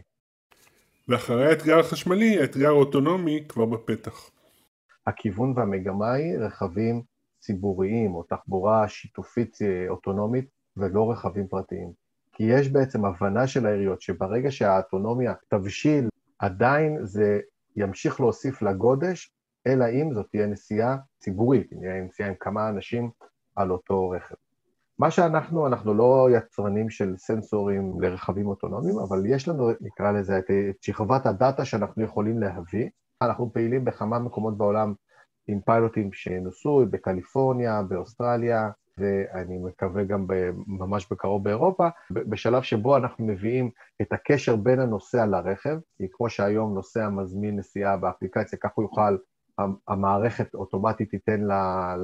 ואחרי 1.07 1.47
האתגר 1.49 1.79
החשמלי, 1.79 2.39
האתגר 2.39 2.67
האוטונומי 2.67 3.45
כבר 3.47 3.65
בפתח. 3.65 4.29
הכיוון 5.07 5.53
והמגמה 5.55 6.13
היא 6.13 6.37
רכבים 6.37 7.01
ציבוריים 7.39 8.15
או 8.15 8.23
תחבורה 8.23 8.87
שיתופית 8.87 9.57
אה, 9.61 9.89
אוטונומית 9.89 10.45
ולא 10.77 11.11
רכבים 11.11 11.47
פרטיים. 11.47 11.91
כי 12.33 12.43
יש 12.43 12.69
בעצם 12.69 13.05
הבנה 13.05 13.47
של 13.47 13.65
העיריות 13.65 14.01
שברגע 14.01 14.51
שהאוטונומיה 14.51 15.33
תבשיל, 15.47 16.09
עדיין 16.39 16.97
זה 17.05 17.39
ימשיך 17.75 18.19
להוסיף 18.19 18.61
לגודש, 18.61 19.31
אלא 19.67 19.85
אם 19.89 20.13
זאת 20.13 20.25
תהיה 20.31 20.47
נסיעה 20.47 20.97
ציבורית, 21.19 21.67
נהיה 21.71 22.03
נסיעה 22.03 22.29
עם 22.29 22.35
כמה 22.39 22.69
אנשים 22.69 23.09
על 23.55 23.71
אותו 23.71 24.09
רכב. 24.09 24.35
מה 24.99 25.11
שאנחנו, 25.11 25.67
אנחנו 25.67 25.93
לא 25.93 26.27
יצרנים 26.37 26.89
של 26.89 27.13
סנסורים 27.17 28.01
לרכבים 28.01 28.47
אוטונומיים, 28.47 28.99
אבל 28.99 29.25
יש 29.25 29.47
לנו, 29.47 29.69
נקרא 29.81 30.11
לזה, 30.11 30.37
את 30.37 30.45
שכבת 30.81 31.25
הדאטה 31.25 31.65
שאנחנו 31.65 32.03
יכולים 32.03 32.39
להביא. 32.39 32.89
אנחנו 33.21 33.53
פעילים 33.53 33.85
בכמה 33.85 34.19
מקומות 34.19 34.57
בעולם 34.57 34.93
עם 35.47 35.61
פיילוטים 35.61 36.13
שנוסו, 36.13 36.85
בקליפורניה, 36.89 37.81
באוסטרליה, 37.83 38.69
ואני 38.97 39.57
מקווה 39.57 40.03
גם 40.03 40.27
ממש 40.67 41.07
בקרוב 41.11 41.43
באירופה, 41.43 41.87
בשלב 42.11 42.61
שבו 42.61 42.97
אנחנו 42.97 43.25
מביאים 43.25 43.69
את 44.01 44.13
הקשר 44.13 44.55
בין 44.55 44.79
הנוסע 44.79 45.25
לרכב, 45.25 45.79
כי 45.97 46.07
כמו 46.11 46.29
שהיום 46.29 46.73
נוסע 46.73 47.09
מזמין 47.09 47.59
נסיעה 47.59 47.97
באפליקציה, 47.97 48.59
כך 48.59 48.69
הוא 48.73 48.83
יוכל, 48.83 49.17
המערכת 49.87 50.55
אוטומטית 50.55 51.09
תיתן 51.09 51.41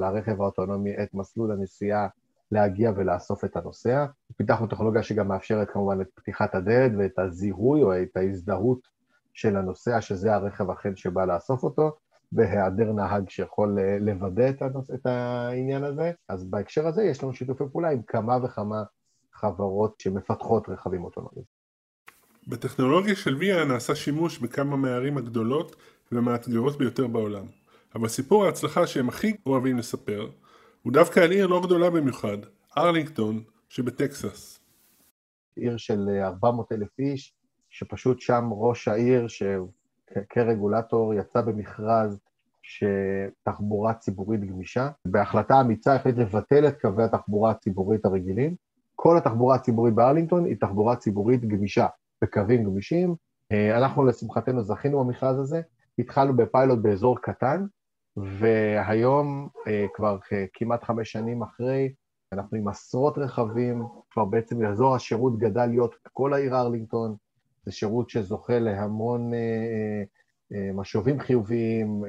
לרכב 0.00 0.42
האוטונומי 0.42 0.94
את 1.02 1.14
מסלול 1.14 1.52
הנסיעה 1.52 2.08
להגיע 2.52 2.92
ולאסוף 2.96 3.44
את 3.44 3.56
הנוסע. 3.56 4.06
פיתחנו 4.36 4.66
טכנולוגיה 4.66 5.02
שגם 5.02 5.28
מאפשרת 5.28 5.70
כמובן 5.70 6.00
את 6.00 6.06
פתיחת 6.14 6.54
הדלת 6.54 6.92
ואת 6.98 7.18
הזיהוי 7.18 7.82
או 7.82 8.02
את 8.02 8.16
ההזדהות 8.16 8.95
של 9.36 9.56
הנוסע, 9.56 10.00
שזה 10.00 10.34
הרכב 10.34 10.70
אכן 10.70 10.96
שבא 10.96 11.24
לאסוף 11.24 11.62
אותו, 11.62 11.96
בהיעדר 12.32 12.92
נהג 12.92 13.30
שיכול 13.30 13.78
אה, 13.78 13.98
לוודא 14.00 14.50
את, 14.50 14.62
הנוס, 14.62 14.90
את 14.90 15.06
העניין 15.06 15.84
הזה. 15.84 16.12
אז 16.28 16.44
בהקשר 16.44 16.86
הזה 16.86 17.02
יש 17.02 17.22
לנו 17.22 17.34
שיתופי 17.34 17.64
פעולה 17.72 17.90
עם 17.90 18.02
כמה 18.02 18.38
וכמה 18.44 18.82
חברות 19.32 20.00
שמפתחות 20.00 20.68
רכבים 20.68 21.04
אוטונומיים. 21.04 21.44
בטכנולוגיה 22.48 23.16
של 23.16 23.36
ויה 23.36 23.64
נעשה 23.64 23.94
שימוש 23.94 24.38
בכמה 24.38 24.76
מהערים 24.76 25.18
הגדולות 25.18 25.76
ומאתגרות 26.12 26.78
ביותר 26.78 27.06
בעולם. 27.06 27.44
אבל 27.94 28.08
סיפור 28.08 28.44
ההצלחה 28.44 28.86
שהם 28.86 29.08
הכי 29.08 29.36
אוהבים 29.46 29.78
לספר 29.78 30.30
הוא 30.82 30.92
דווקא 30.92 31.20
על 31.20 31.30
עיר 31.30 31.46
לא 31.46 31.62
גדולה 31.64 31.90
במיוחד, 31.90 32.38
ארלינגטון 32.78 33.42
שבטקסס. 33.68 34.60
עיר 35.56 35.76
של 35.76 36.08
400 36.22 36.72
אלף 36.72 36.98
איש, 36.98 37.34
שפשוט 37.78 38.20
שם 38.20 38.48
ראש 38.52 38.88
העיר, 38.88 39.26
שכרגולטור 39.28 41.14
יצא 41.14 41.40
במכרז 41.40 42.20
שתחבורה 42.62 43.94
ציבורית 43.94 44.44
גמישה. 44.44 44.90
בהחלטה 45.04 45.60
אמיצה 45.60 45.94
החליט 45.94 46.16
לבטל 46.16 46.68
את 46.68 46.80
קווי 46.80 47.04
התחבורה 47.04 47.50
הציבורית 47.50 48.04
הרגילים. 48.04 48.54
כל 48.94 49.18
התחבורה 49.18 49.56
הציבורית 49.56 49.94
בארלינגטון 49.94 50.44
היא 50.44 50.56
תחבורה 50.60 50.96
ציבורית 50.96 51.44
גמישה, 51.44 51.86
בקווים 52.22 52.64
גמישים. 52.64 53.14
אה, 53.52 53.78
אנחנו 53.78 54.04
לשמחתנו 54.04 54.62
זכינו 54.62 55.04
במכרז 55.04 55.38
הזה, 55.38 55.60
התחלנו 55.98 56.36
בפיילוט 56.36 56.78
באזור 56.78 57.18
קטן, 57.20 57.66
והיום, 58.16 59.48
אה, 59.66 59.86
כבר 59.94 60.18
כמעט 60.52 60.84
חמש 60.84 61.12
שנים 61.12 61.42
אחרי, 61.42 61.92
אנחנו 62.32 62.56
עם 62.56 62.68
עשרות 62.68 63.18
רכבים, 63.18 63.82
כבר 64.10 64.24
בעצם 64.24 64.64
אזור 64.64 64.94
השירות 64.94 65.38
גדל 65.38 65.66
להיות 65.66 65.94
כל 66.12 66.34
העיר 66.34 66.56
ארלינגטון, 66.56 67.16
זה 67.66 67.72
שירות 67.72 68.10
שזוכה 68.10 68.58
להמון 68.58 69.34
אה, 69.34 70.02
אה, 70.52 70.70
משובים 70.74 71.20
חיוביים, 71.20 72.02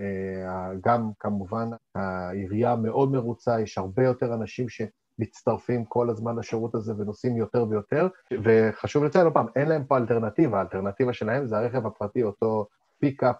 גם 0.84 1.12
כמובן 1.20 1.70
העירייה 1.96 2.76
מאוד 2.76 3.12
מרוצה, 3.12 3.62
יש 3.62 3.78
הרבה 3.78 4.04
יותר 4.04 4.34
אנשים 4.34 4.68
שמצטרפים 4.70 5.86
כל 5.86 6.10
הזמן 6.10 6.36
לשירות 6.40 6.76
הזה 6.76 6.94
ונוסעים 6.98 7.38
יותר 7.38 7.66
ויותר, 7.70 8.08
וחשוב 8.44 9.04
לציין 9.04 9.26
עוד 9.26 9.34
פעם, 9.34 9.46
אין 9.56 9.70
להם 9.70 9.84
פה 9.84 9.98
אלטרנטיבה, 9.98 10.58
האלטרנטיבה 10.58 11.14
שלהם 11.14 11.48
זה 11.48 11.58
הרכב 11.58 11.86
הפרטי, 11.86 12.24
אותו 12.24 12.68
פיקאפ 13.00 13.36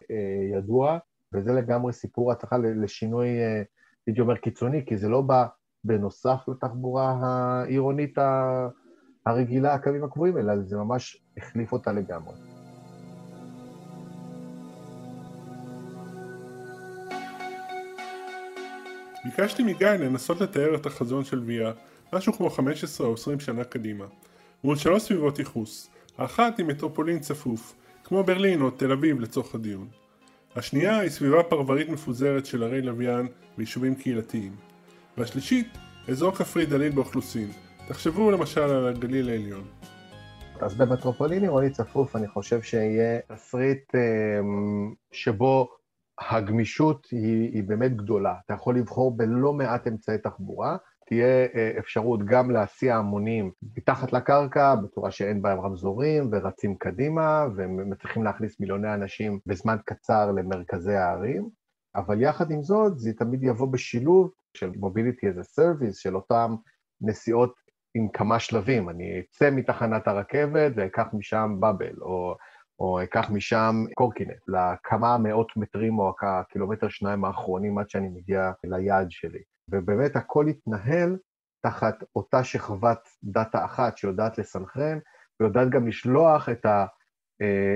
ידוע, 0.54 1.00
וזה 1.34 1.54
לגמרי 1.54 1.94
סיפור 1.94 2.32
הצלחה 2.32 2.58
לשינוי, 2.58 3.28
אה, 3.28 3.62
הייתי 4.08 4.22
אומר, 4.22 4.38
קיצוני, 4.38 4.86
כי 4.86 4.98
זה 4.98 5.10
לא 5.10 5.22
בא 5.22 5.46
בנוסף 5.84 6.40
לתחבורה 6.48 7.16
העירונית 7.22 8.18
הרגילה, 9.28 9.74
הקווים 9.74 10.04
הקבועים, 10.04 10.38
אלא 10.38 10.54
זה 10.66 10.78
ממש 10.78 11.18
החליף 11.38 11.72
אותה 11.72 11.92
לגמרי. 11.92 12.34
ביקשתי 19.26 19.64
מגיא 19.64 19.88
לנסות 19.88 20.42
לתאר 20.42 20.76
את 20.76 20.86
החזון 20.86 21.24
של 21.24 21.40
ויה, 21.46 21.72
משהו 22.14 22.34
כמו 22.34 22.50
15 22.50 23.08
או 23.08 23.14
20 23.14 23.40
שנה 23.40 23.64
קדימה. 23.64 24.06
מול 24.64 24.76
שלוש 24.76 25.04
סביבות 25.04 25.40
ייחוס, 25.40 25.90
האחת 26.18 26.58
היא 26.58 26.66
מטרופולין 26.66 27.20
צפוף, 27.20 27.76
כמו 28.04 28.24
ברלין 28.24 28.62
או 28.62 28.72
תל 28.72 28.92
אביב 28.92 29.20
לצורך 29.20 29.56
הדיון. 29.56 29.88
השנייה 30.56 31.00
היא 31.00 31.10
סביבה 31.10 31.44
פרברית 31.44 31.90
מפוזרת 31.90 32.46
של 32.46 32.64
ערי 32.64 32.82
לוויין 32.82 33.28
ויישובים 33.58 33.96
קהילתיים. 33.96 34.56
והשלישית, 35.18 35.68
אזור 36.08 36.32
כפרי 36.32 36.66
דליל 36.66 36.92
באוכלוסין. 36.92 37.67
תחשבו 37.88 38.32
למשל 38.32 38.62
על 38.62 38.88
הגליל 38.88 39.30
העליון. 39.30 39.64
אז 40.62 40.76
במטרופולין 40.76 41.42
עירוני 41.44 41.70
צפוף 41.70 42.16
אני 42.16 42.28
חושב 42.28 42.62
שיהיה 42.62 43.20
תסריט 43.28 43.96
אמ, 43.96 44.94
שבו 45.12 45.70
הגמישות 46.32 47.08
היא, 47.12 47.54
היא 47.54 47.64
באמת 47.64 47.96
גדולה. 47.96 48.36
אתה 48.46 48.54
יכול 48.54 48.78
לבחור 48.78 49.18
בלא 49.18 49.54
מעט 49.54 49.88
אמצעי 49.88 50.18
תחבורה, 50.18 50.78
תהיה 51.06 51.46
אה, 51.56 51.72
אפשרות 51.80 52.26
גם 52.26 52.52
להסיע 52.52 52.96
המונים 52.96 53.52
מתחת 53.78 54.14
לקרקע, 54.14 54.76
בצורה 54.76 55.12
שאין 55.12 55.42
בהם 55.42 55.60
רמזורים, 55.60 56.30
ורצים 56.32 56.76
קדימה, 56.76 57.46
ומצליחים 57.56 58.24
להכניס 58.24 58.60
מיליוני 58.60 58.94
אנשים 58.94 59.40
בזמן 59.46 59.78
קצר 59.86 60.32
למרכזי 60.32 60.94
הערים, 60.94 61.50
אבל 61.96 62.22
יחד 62.22 62.52
עם 62.52 62.64
זאת, 62.64 63.00
זה 63.00 63.14
תמיד 63.14 63.44
יבוא 63.44 63.68
בשילוב 63.68 64.32
של 64.54 64.70
as 64.70 65.40
a 65.40 65.60
service, 65.60 65.94
של 65.94 66.16
אותם 66.16 66.56
נסיעות 67.02 67.67
עם 67.98 68.08
כמה 68.14 68.40
שלבים. 68.40 68.90
אני 68.90 69.20
אצא 69.20 69.50
מתחנת 69.52 70.08
הרכבת 70.08 70.72
ואקח 70.76 71.06
משם 71.14 71.56
באבל, 71.60 71.96
או, 72.02 72.36
או 72.80 73.04
אקח 73.04 73.30
משם 73.30 73.76
קורקינט, 73.96 74.38
לכמה 74.48 75.18
מאות 75.18 75.58
מטרים 75.58 76.00
או 76.00 76.14
הקילומטר 76.22 76.90
שניים 76.90 77.26
האחרונים 77.26 77.78
עד 77.78 77.90
שאני 77.90 78.10
מגיע 78.10 78.52
ליעד 78.64 79.08
שלי. 79.12 79.40
ובאמת 79.72 80.16
הכל 80.16 80.46
יתנהל 80.50 81.18
תחת 81.62 82.04
אותה 82.16 82.44
שכבת 82.44 83.00
דאטה 83.24 83.66
אחת 83.66 83.98
שיודעת 83.98 84.38
לסנכרן, 84.38 85.00
ויודעת 85.40 85.70
גם 85.70 85.88
לשלוח 85.88 86.50
את 86.50 86.66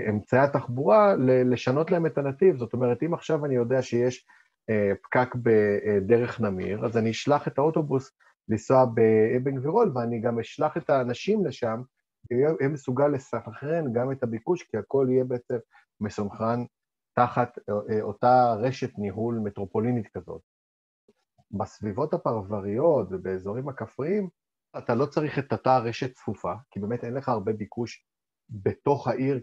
אמצעי 0.09 0.39
התחבורה, 0.39 1.15
לשנות 1.45 1.91
להם 1.91 2.05
את 2.05 2.17
הנתיב. 2.17 2.57
זאת 2.57 2.73
אומרת, 2.73 3.03
אם 3.03 3.13
עכשיו 3.13 3.45
אני 3.45 3.55
יודע 3.55 3.81
שיש 3.81 4.25
אה, 4.69 4.91
פקק 5.03 5.35
בדרך 5.35 6.41
נמיר, 6.41 6.85
אז 6.85 6.97
אני 6.97 7.11
אשלח 7.11 7.47
את 7.47 7.57
האוטובוס 7.57 8.11
לנסוע 8.49 8.85
באבן 8.85 9.55
גבירול, 9.55 9.91
ואני 9.95 10.19
גם 10.19 10.39
אשלח 10.39 10.77
את 10.77 10.89
האנשים 10.89 11.45
לשם, 11.45 11.81
ויהיה 12.31 12.69
מסוגל 12.69 13.07
לסנכרן 13.07 13.93
גם 13.93 14.11
את 14.11 14.23
הביקוש, 14.23 14.63
כי 14.63 14.77
הכל 14.77 15.07
יהיה 15.09 15.23
בעצם 15.23 15.57
מסונכרן 15.99 16.65
תחת 17.15 17.57
אה, 17.69 18.01
אותה 18.01 18.53
רשת 18.53 18.97
ניהול 18.97 19.39
מטרופולינית 19.43 20.07
כזאת. 20.07 20.41
בסביבות 21.51 22.13
הפרבריות 22.13 23.07
ובאזורים 23.11 23.69
הכפריים, 23.69 24.29
אתה 24.77 24.95
לא 24.95 25.05
צריך 25.05 25.39
את 25.39 25.51
אותה 25.51 25.77
רשת 25.77 26.13
צפופה, 26.13 26.53
כי 26.71 26.79
באמת 26.79 27.03
אין 27.03 27.13
לך 27.13 27.29
הרבה 27.29 27.53
ביקוש 27.53 28.05
בתוך 28.49 29.07
העיר 29.07 29.41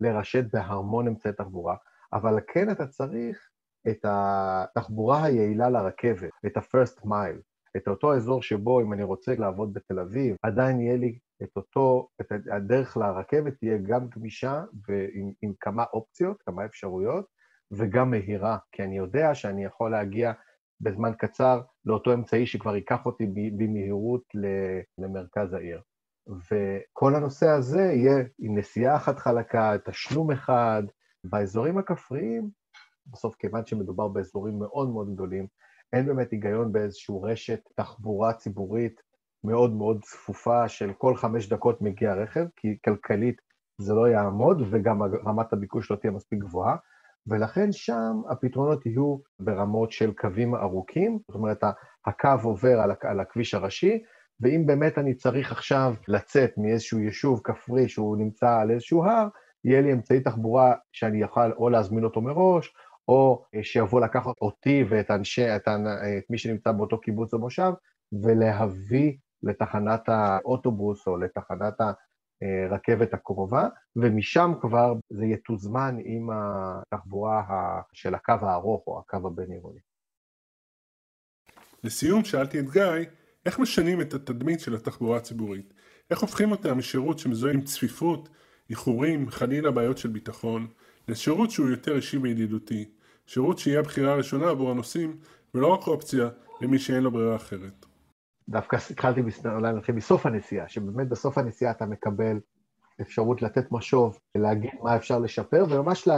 לרשת 0.00 0.44
בהמון 0.52 1.08
אמצעי 1.08 1.32
תחבורה, 1.32 1.76
אבל 2.12 2.40
כן 2.52 2.70
אתה 2.70 2.86
צריך 2.86 3.48
את 3.88 4.04
התחבורה 4.04 5.24
היעילה 5.24 5.70
לרכבת, 5.70 6.30
את 6.46 6.56
ה-first 6.56 7.04
mile, 7.04 7.40
את 7.76 7.88
אותו 7.88 8.14
אזור 8.14 8.42
שבו 8.42 8.80
אם 8.80 8.92
אני 8.92 9.02
רוצה 9.02 9.34
לעבוד 9.38 9.72
בתל 9.74 9.98
אביב, 9.98 10.36
עדיין 10.42 10.80
יהיה 10.80 10.96
לי 10.96 11.18
את 11.42 11.56
אותו, 11.56 12.08
את 12.20 12.26
הדרך 12.52 12.96
לרכבת 12.96 13.54
תהיה 13.58 13.78
גם 13.78 14.08
גמישה 14.08 14.64
ועם 14.88 15.52
כמה 15.60 15.84
אופציות, 15.92 16.42
כמה 16.42 16.64
אפשרויות, 16.64 17.26
וגם 17.70 18.10
מהירה, 18.10 18.58
כי 18.72 18.82
אני 18.82 18.96
יודע 18.96 19.34
שאני 19.34 19.64
יכול 19.64 19.90
להגיע 19.90 20.32
בזמן 20.80 21.12
קצר 21.18 21.60
לאותו 21.84 22.14
אמצעי 22.14 22.46
שכבר 22.46 22.76
ייקח 22.76 23.06
אותי 23.06 23.26
במהירות 23.56 24.22
למרכז 24.98 25.52
העיר. 25.52 25.80
וכל 26.26 27.14
הנושא 27.14 27.48
הזה 27.48 27.82
יהיה 27.82 28.24
עם 28.38 28.58
נסיעה 28.58 28.96
אחת 28.96 29.18
חלקה, 29.18 29.74
תשלום 29.84 30.30
אחד. 30.30 30.82
באזורים 31.24 31.78
הכפריים, 31.78 32.50
בסוף 33.06 33.34
כיוון 33.36 33.66
שמדובר 33.66 34.08
באזורים 34.08 34.58
מאוד 34.58 34.90
מאוד 34.90 35.14
גדולים, 35.14 35.46
אין 35.92 36.06
באמת 36.06 36.30
היגיון 36.30 36.72
באיזושהי 36.72 37.14
רשת 37.22 37.60
תחבורה 37.76 38.32
ציבורית 38.32 39.02
מאוד 39.44 39.72
מאוד 39.72 40.02
צפופה 40.02 40.68
של 40.68 40.92
כל 40.92 41.16
חמש 41.16 41.48
דקות 41.48 41.82
מגיע 41.82 42.14
רכב, 42.14 42.44
כי 42.56 42.78
כלכלית 42.84 43.40
זה 43.78 43.94
לא 43.94 44.08
יעמוד 44.08 44.62
וגם 44.70 45.02
רמת 45.02 45.52
הביקוש 45.52 45.90
לא 45.90 45.96
תהיה 45.96 46.12
מספיק 46.12 46.38
גבוהה. 46.38 46.76
ולכן 47.26 47.72
שם 47.72 48.20
הפתרונות 48.30 48.86
יהיו 48.86 49.16
ברמות 49.40 49.92
של 49.92 50.12
קווים 50.12 50.54
ארוכים, 50.54 51.18
זאת 51.28 51.34
אומרת, 51.34 51.64
הקו 52.06 52.28
עובר 52.42 52.80
על 53.00 53.20
הכביש 53.20 53.54
הראשי, 53.54 54.02
ואם 54.40 54.66
באמת 54.66 54.98
אני 54.98 55.14
צריך 55.14 55.52
עכשיו 55.52 55.94
לצאת 56.08 56.50
מאיזשהו 56.56 56.98
יישוב 56.98 57.40
כפרי 57.44 57.88
שהוא 57.88 58.16
נמצא 58.16 58.60
על 58.60 58.70
איזשהו 58.70 59.04
הר, 59.04 59.28
יהיה 59.64 59.80
לי 59.80 59.92
אמצעי 59.92 60.20
תחבורה 60.20 60.74
שאני 60.92 61.22
יכול 61.22 61.52
או 61.56 61.68
להזמין 61.70 62.04
אותו 62.04 62.20
מראש, 62.20 62.74
או 63.08 63.44
שיבוא 63.62 64.00
לקחת 64.00 64.34
אותי 64.40 64.84
ואת 64.88 65.10
אנשי, 65.10 65.56
את, 65.56 65.68
את 66.18 66.30
מי 66.30 66.38
שנמצא 66.38 66.72
באותו 66.72 67.00
קיבוץ 67.00 67.34
או 67.34 67.38
מושב, 67.38 67.72
ולהביא 68.22 69.16
לתחנת 69.42 70.08
האוטובוס 70.08 71.06
או 71.06 71.16
לתחנת 71.16 71.74
הרכבת 72.70 73.14
הקרובה, 73.14 73.68
ומשם 73.96 74.52
כבר 74.60 74.92
זה 75.10 75.24
יתוזמן 75.24 75.96
עם 76.04 76.28
התחבורה 76.32 77.42
של 77.92 78.14
הקו 78.14 78.34
הארוך 78.42 78.86
או 78.86 78.98
הקו 78.98 79.26
הבין-עירוני. 79.26 79.80
לסיום 81.84 82.24
שאלתי 82.24 82.60
את 82.60 82.70
גיא, 82.70 82.82
איך 83.46 83.58
משנים 83.58 84.00
את 84.00 84.14
התדמית 84.14 84.60
של 84.60 84.74
התחבורה 84.74 85.16
הציבורית? 85.16 85.74
איך 86.10 86.20
הופכים 86.20 86.50
אותה 86.50 86.74
משירות 86.74 87.18
שמזוהה 87.18 87.54
עם 87.54 87.62
צפיפות, 87.62 88.28
איחורים, 88.70 89.30
חלילה 89.30 89.70
בעיות 89.70 89.98
של 89.98 90.08
ביטחון, 90.08 90.66
לשירות 91.08 91.50
שהוא 91.50 91.68
יותר 91.68 91.96
אישי 91.96 92.16
וידידותי, 92.16 92.90
שירות 93.26 93.58
שיהיה 93.58 93.80
הבחירה 93.80 94.12
הראשונה 94.12 94.50
עבור 94.50 94.70
הנוסעים, 94.70 95.16
ולא 95.54 95.66
רק 95.66 95.86
אופציה 95.86 96.28
למי 96.60 96.78
שאין 96.78 97.02
לו 97.02 97.10
ברירה 97.10 97.36
אחרת. 97.36 97.86
דווקא 98.48 98.76
התחלתי 98.90 99.20
אולי 99.44 99.72
נתחיל 99.72 99.94
מסוף 99.94 100.26
הנסיעה, 100.26 100.68
שבאמת 100.68 101.08
בסוף 101.08 101.38
הנסיעה 101.38 101.70
אתה 101.70 101.86
מקבל 101.86 102.40
אפשרות 103.00 103.42
לתת 103.42 103.72
משוב, 103.72 104.18
להגיד 104.34 104.70
מה 104.82 104.96
אפשר 104.96 105.18
לשפר, 105.18 105.64
וממש 105.70 106.08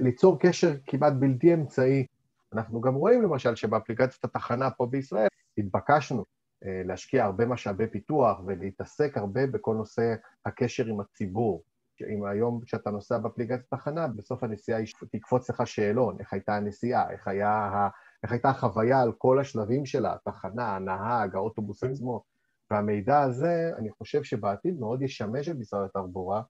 ליצור 0.00 0.38
קשר 0.40 0.74
כמעט 0.86 1.12
בלתי 1.18 1.54
אמצעי. 1.54 2.06
אנחנו 2.52 2.80
גם 2.80 2.94
רואים 2.94 3.22
למשל 3.22 3.54
שבאפליקציית 3.54 4.24
התחנה 4.24 4.70
פה 4.70 4.86
בישראל 4.86 5.28
התבקשנו 5.58 6.24
אה, 6.64 6.82
להשקיע 6.84 7.24
הרבה 7.24 7.46
משאבי 7.46 7.86
פיתוח 7.86 8.40
ולהתעסק 8.46 9.16
הרבה 9.16 9.46
בכל 9.46 9.74
נושא 9.74 10.14
הקשר 10.46 10.86
עם 10.86 11.00
הציבור. 11.00 11.62
אם 12.02 12.24
היום 12.24 12.60
כשאתה 12.60 12.90
נוסע 12.90 13.18
באפליקציית 13.18 13.70
תחנה, 13.70 14.06
בסוף 14.06 14.42
הנסיעה 14.42 14.80
תקפוץ 15.12 15.50
לך 15.50 15.66
שאלון, 15.66 16.16
איך 16.20 16.32
הייתה 16.32 16.56
הנסיעה, 16.56 17.10
איך, 17.10 17.28
היה, 17.28 17.88
איך 18.22 18.32
הייתה 18.32 18.48
החוויה 18.48 19.00
על 19.00 19.12
כל 19.12 19.40
השלבים 19.40 19.86
שלה, 19.86 20.14
התחנה, 20.14 20.76
הנהג, 20.76 21.34
האוטובוס 21.34 21.84
כן. 21.84 21.90
עצמו. 21.90 22.24
והמידע 22.70 23.20
הזה, 23.20 23.70
אני 23.78 23.90
חושב 23.90 24.22
שבעתיד 24.22 24.80
מאוד 24.80 25.02
ישמש 25.02 25.48
את 25.48 25.56
משרד 25.56 25.84
התחבורה 25.84 26.42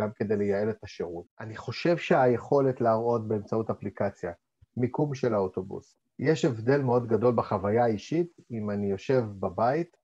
גם 0.00 0.08
כדי 0.16 0.36
לייעל 0.36 0.70
את 0.70 0.84
השירות. 0.84 1.24
אני 1.40 1.56
חושב 1.56 1.96
שהיכולת 1.96 2.80
להראות 2.80 3.28
באמצעות 3.28 3.70
אפליקציה 3.70 4.32
מיקום 4.76 5.14
של 5.14 5.34
האוטובוס, 5.34 5.96
יש 6.18 6.44
הבדל 6.44 6.82
מאוד 6.82 7.06
גדול 7.06 7.34
בחוויה 7.36 7.84
האישית 7.84 8.36
אם 8.50 8.70
אני 8.70 8.90
יושב 8.90 9.24
בבית 9.40 9.96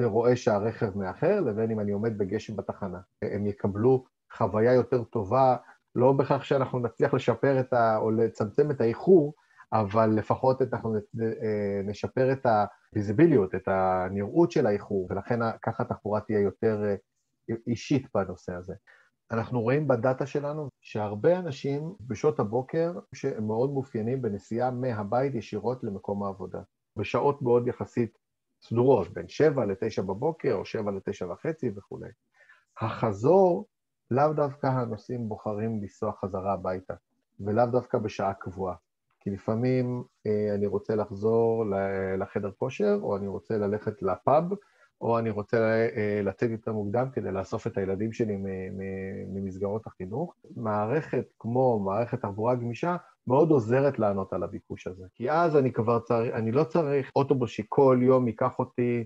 ורואה 0.00 0.36
שהרכב 0.36 0.98
מאחר, 0.98 1.40
לבין 1.40 1.70
אם 1.70 1.80
אני 1.80 1.92
עומד 1.92 2.18
בגשם 2.18 2.56
בתחנה. 2.56 2.98
הם 3.22 3.46
יקבלו 3.46 4.04
חוויה 4.32 4.74
יותר 4.74 5.04
טובה, 5.04 5.56
לא 5.94 6.12
בכך 6.12 6.44
שאנחנו 6.44 6.78
נצליח 6.78 7.14
לשפר 7.14 7.60
את 7.60 7.72
ה... 7.72 7.96
או 7.96 8.10
לצמצם 8.10 8.70
את 8.70 8.80
האיחור, 8.80 9.34
אבל 9.72 10.10
לפחות 10.10 10.62
אנחנו 10.62 10.94
אה, 10.94 11.80
נשפר 11.84 12.32
את 12.32 12.46
הוויזיביליות, 12.46 13.54
את 13.54 13.68
הנראות 13.68 14.50
של 14.50 14.66
האיחור, 14.66 15.06
ולכן 15.10 15.38
ככה 15.62 15.82
התחבורה 15.82 16.20
תהיה 16.20 16.40
יותר 16.40 16.84
אה, 16.84 16.94
אישית 17.66 18.06
בנושא 18.14 18.52
הזה. 18.54 18.74
אנחנו 19.30 19.60
רואים 19.60 19.88
בדאטה 19.88 20.26
שלנו 20.26 20.68
שהרבה 20.80 21.38
אנשים 21.38 21.94
בשעות 22.00 22.40
הבוקר 22.40 22.92
שהם 23.14 23.46
מאוד 23.46 23.70
מאופיינים 23.70 24.22
בנסיעה 24.22 24.70
מהבית 24.70 25.34
ישירות 25.34 25.84
למקום 25.84 26.24
העבודה, 26.24 26.60
בשעות 26.96 27.42
מאוד 27.42 27.68
יחסית 27.68 28.18
סדורות, 28.62 29.08
בין 29.08 29.28
7 29.28 29.64
ל-9 29.64 30.02
בבוקר 30.02 30.54
או 30.54 30.64
7 30.64 30.90
ל-9 30.90 31.26
וחצי 31.32 31.70
וכולי. 31.76 32.08
החזור, 32.80 33.66
לאו 34.10 34.32
דווקא 34.32 34.66
הנוסעים 34.66 35.28
בוחרים 35.28 35.80
לנסוע 35.82 36.12
חזרה 36.12 36.52
הביתה, 36.52 36.94
ולאו 37.40 37.66
דווקא 37.66 37.98
בשעה 37.98 38.34
קבועה. 38.34 38.74
כי 39.20 39.30
לפעמים 39.30 40.04
אה, 40.26 40.54
אני 40.54 40.66
רוצה 40.66 40.96
לחזור 40.96 41.64
לחדר 42.18 42.50
כושר, 42.58 42.98
או 43.02 43.16
אני 43.16 43.26
רוצה 43.26 43.58
ללכת 43.58 44.02
לפאב, 44.02 44.44
או 45.00 45.18
אני 45.18 45.30
רוצה 45.30 45.88
אה, 45.96 46.20
לצאת 46.24 46.50
יותר 46.50 46.72
מוקדם 46.72 47.10
כדי 47.12 47.32
לאסוף 47.32 47.66
את 47.66 47.78
הילדים 47.78 48.12
שלי 48.12 48.36
ממסגרות 49.28 49.86
החינוך. 49.86 50.34
מערכת 50.56 51.26
כמו 51.38 51.78
מערכת 51.78 52.20
תחבורה 52.20 52.54
גמישה 52.54 52.96
מאוד 53.26 53.50
עוזרת 53.50 53.98
לענות 53.98 54.32
על 54.32 54.42
הביקוש 54.42 54.86
הזה. 54.86 55.06
כי 55.14 55.30
אז 55.30 55.56
אני 55.56 55.72
כבר 55.72 56.00
צריך, 56.00 56.34
אני 56.34 56.52
לא 56.52 56.64
צריך 56.64 57.10
אוטובוס 57.16 57.50
שכל 57.50 57.98
יום 58.02 58.28
ייקח 58.28 58.58
אותי, 58.58 59.04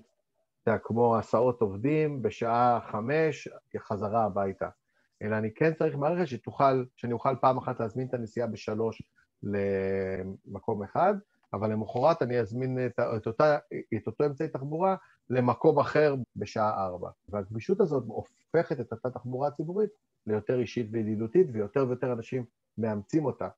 אתה 0.62 0.71
יודע, 0.71 0.79
כמו 0.85 1.17
הסעות 1.17 1.61
עובדים, 1.61 2.23
בשעה 2.23 2.81
חמש, 2.91 3.49
חזרה 3.79 4.25
הביתה. 4.25 4.69
אלא 5.22 5.37
אני 5.37 5.54
כן 5.54 5.74
צריך 5.74 5.96
מערכת 5.96 6.26
שתוכל, 6.26 6.85
שאני 6.96 7.12
אוכל 7.12 7.37
פעם 7.40 7.58
אחת 7.58 7.80
להזמין 7.80 8.06
את 8.06 8.14
הנסיעה 8.14 8.46
בשלוש 8.46 9.02
למקום 9.42 10.82
אחד, 10.82 11.14
אבל 11.52 11.72
למחרת 11.72 12.22
אני 12.22 12.40
אזמין 12.40 12.87
את, 12.87 13.00
את, 13.16 13.26
אותה, 13.26 13.58
את 13.96 14.06
אותו 14.06 14.26
אמצעי 14.26 14.48
תחבורה 14.48 14.96
למקום 15.30 15.78
אחר 15.78 16.14
בשעה 16.37 16.85
ארבע. 16.85 17.11
והגמישות 17.28 17.80
הזאת 17.80 18.04
הופכת 18.06 18.80
את 18.80 18.92
אותה 18.92 19.11
תחבורה 19.11 19.48
הציבורית 19.48 19.90
ליותר 20.26 20.58
אישית 20.58 20.88
וידידותית, 20.90 21.46
ויותר 21.52 21.87
ויותר 21.88 22.12
אנשים 22.12 22.44
מאמצים 22.78 23.24
אותה. 23.24 23.48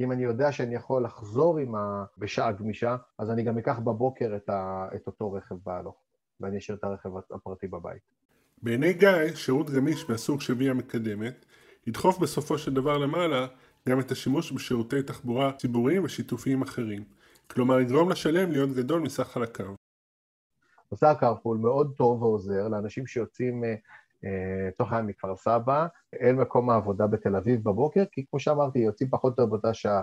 אם 0.00 0.12
אני 0.12 0.22
יודע 0.22 0.52
שאני 0.52 0.74
יכול 0.74 1.04
לחזור 1.04 1.58
ה... 1.74 2.04
בשעה 2.18 2.52
גמישה, 2.52 2.96
אז 3.18 3.30
אני 3.30 3.42
גם 3.42 3.58
אקח 3.58 3.78
בבוקר 3.78 4.36
את, 4.36 4.48
ה... 4.48 4.88
את 4.94 5.06
אותו 5.06 5.32
רכב 5.32 5.54
בהלוך, 5.66 5.96
ואני 6.40 6.58
אשאיר 6.58 6.78
את 6.78 6.84
הרכב 6.84 7.10
הפרטי 7.16 7.66
בבית. 7.66 8.02
בעיני 8.62 8.92
גיא, 8.92 9.34
שירות 9.34 9.70
גמיש 9.70 10.10
מהסוג 10.10 10.40
שוויה 10.40 10.74
מקדמת, 10.74 11.44
ידחוף 11.86 12.18
בסופו 12.18 12.58
של 12.58 12.74
דבר 12.74 12.98
למעלה 12.98 13.46
גם 13.88 14.00
את 14.00 14.10
השימוש 14.10 14.52
בשירותי 14.52 15.02
תחבורה 15.02 15.52
ציבוריים 15.52 16.04
ושיתופיים 16.04 16.62
אחרים. 16.62 17.04
כלומר, 17.50 17.80
יגרום 17.80 18.10
לשלם 18.10 18.52
להיות 18.52 18.70
גדול 18.70 19.00
מסך 19.00 19.28
חלקיו. 19.28 19.74
נושא 20.92 21.06
הקרפול 21.06 21.58
מאוד 21.58 21.94
טוב 21.96 22.22
ועוזר 22.22 22.68
לאנשים 22.68 23.06
שיוצאים 23.06 23.64
לצורך 24.22 24.92
אה, 24.92 24.96
העניין 24.96 25.06
מכפר 25.06 25.36
סבא 25.36 25.86
אל 26.20 26.32
מקום 26.32 26.70
העבודה 26.70 27.06
בתל 27.06 27.36
אביב 27.36 27.60
בבוקר, 27.64 28.04
כי 28.12 28.24
כמו 28.30 28.40
שאמרתי, 28.40 28.78
יוצאים 28.78 29.10
פחות 29.10 29.38
או 29.38 29.42
יותר 29.42 29.50
באותה 29.50 29.74
שעה. 29.74 30.02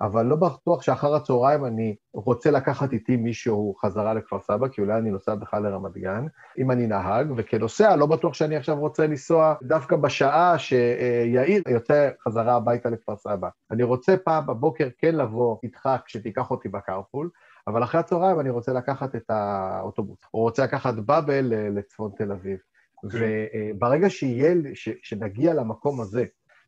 אבל 0.00 0.26
לא 0.26 0.36
בטוח 0.36 0.82
שאחר 0.82 1.14
הצהריים 1.14 1.64
אני 1.64 1.96
רוצה 2.14 2.50
לקחת 2.50 2.92
איתי 2.92 3.16
מישהו 3.16 3.74
חזרה 3.74 4.14
לכפר 4.14 4.40
סבא, 4.40 4.68
כי 4.68 4.80
אולי 4.80 4.98
אני 4.98 5.10
נוסע 5.10 5.34
בכלל 5.34 5.62
לרמת 5.62 5.96
גן, 5.96 6.26
אם 6.58 6.70
אני 6.70 6.86
נהג, 6.86 7.26
וכנוסע 7.36 7.96
לא 7.96 8.06
בטוח 8.06 8.34
שאני 8.34 8.56
עכשיו 8.56 8.78
רוצה 8.78 9.06
לנסוע 9.06 9.54
דווקא 9.62 9.96
בשעה 9.96 10.58
שיאיר 10.58 11.62
יוצא 11.68 12.10
חזרה 12.24 12.54
הביתה 12.54 12.90
לכפר 12.90 13.16
סבא. 13.16 13.48
אני 13.70 13.82
רוצה 13.82 14.16
פעם 14.16 14.46
בבוקר 14.46 14.88
כן 14.98 15.14
לבוא 15.14 15.56
איתך 15.62 15.88
כשתיקח 16.04 16.50
אותי 16.50 16.68
בקרפול, 16.68 17.30
אבל 17.66 17.82
אחרי 17.82 18.00
הצהריים 18.00 18.40
אני 18.40 18.50
רוצה 18.50 18.72
לקחת 18.72 19.16
את 19.16 19.30
האוטובוס, 19.30 20.18
או 20.34 20.40
רוצה 20.40 20.64
לקחת 20.64 20.94
באבל 20.94 21.52
לצפון 21.78 22.10
תל 22.16 22.32
אביב. 22.32 22.58
Okay. 22.58 23.04
אוקיי. 23.04 23.50
וברגע 23.74 24.10
שיהיה, 24.10 24.54
ש, 24.74 24.88
שנגיע 25.02 25.54
למקום 25.54 26.00
הזה, 26.00 26.24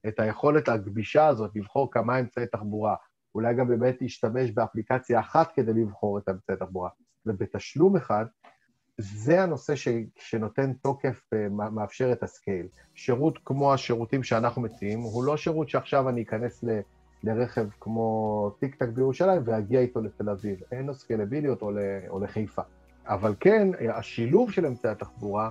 את 0.09 0.21
היכולת 0.21 0.69
הגבישה 0.69 1.27
הזאת 1.27 1.51
לבחור 1.55 1.91
כמה 1.93 2.21
אמצעי 2.21 2.47
תחבורה, 2.47 2.95
אולי 3.35 3.55
גם 3.55 3.69
באמת 3.69 4.03
להשתמש 4.03 4.51
באפליקציה 4.51 5.21
אחת 5.21 5.53
כדי 5.55 5.73
לבחור 5.73 6.19
את 6.19 6.29
אמצעי 6.29 6.55
התחבורה, 6.55 6.91
ובתשלום 7.27 7.97
אחד, 7.97 8.27
זה 8.99 9.43
הנושא 9.43 9.77
ש, 9.77 9.89
שנותן 10.17 10.73
תוקף 10.73 11.23
ומאפשר 11.35 12.13
את 12.13 12.23
הסקייל. 12.23 12.67
שירות 12.95 13.39
כמו 13.45 13.75
השירותים 13.75 14.23
שאנחנו 14.23 14.63
מציעים, 14.63 15.01
הוא 15.01 15.25
לא 15.25 15.37
שירות 15.37 15.69
שעכשיו 15.69 16.09
אני 16.09 16.23
אכנס 16.23 16.65
ל... 16.65 16.81
לרכב 17.25 17.67
כמו 17.81 18.51
טיק 18.61 18.75
טק 18.75 18.89
בירושלים 18.89 19.43
ואגיע 19.45 19.81
איתו 19.81 20.01
לתל 20.01 20.31
אביב. 20.31 20.59
אין 20.73 20.87
לו 20.87 20.95
סקלביליות 20.95 21.63
או, 21.63 21.71
או 22.09 22.21
לחיפה. 22.21 22.63
אבל 23.07 23.35
כן, 23.41 23.69
השילוב 23.95 24.53
של 24.53 24.67
אמצעי 24.67 24.91
התחבורה 24.91 25.51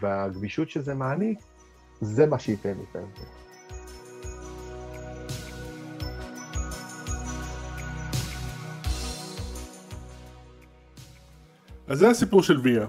והגמישות 0.00 0.68
שזה 0.68 0.94
מעניק, 0.94 1.38
זה 2.00 2.26
מה 2.26 2.38
שייתן 2.38 2.74
לי 2.76 2.84
את 2.90 2.96
ההבדל. 2.96 3.41
אז 11.92 11.98
זה 11.98 12.10
הסיפור 12.10 12.42
של 12.42 12.58
ויה. 12.62 12.86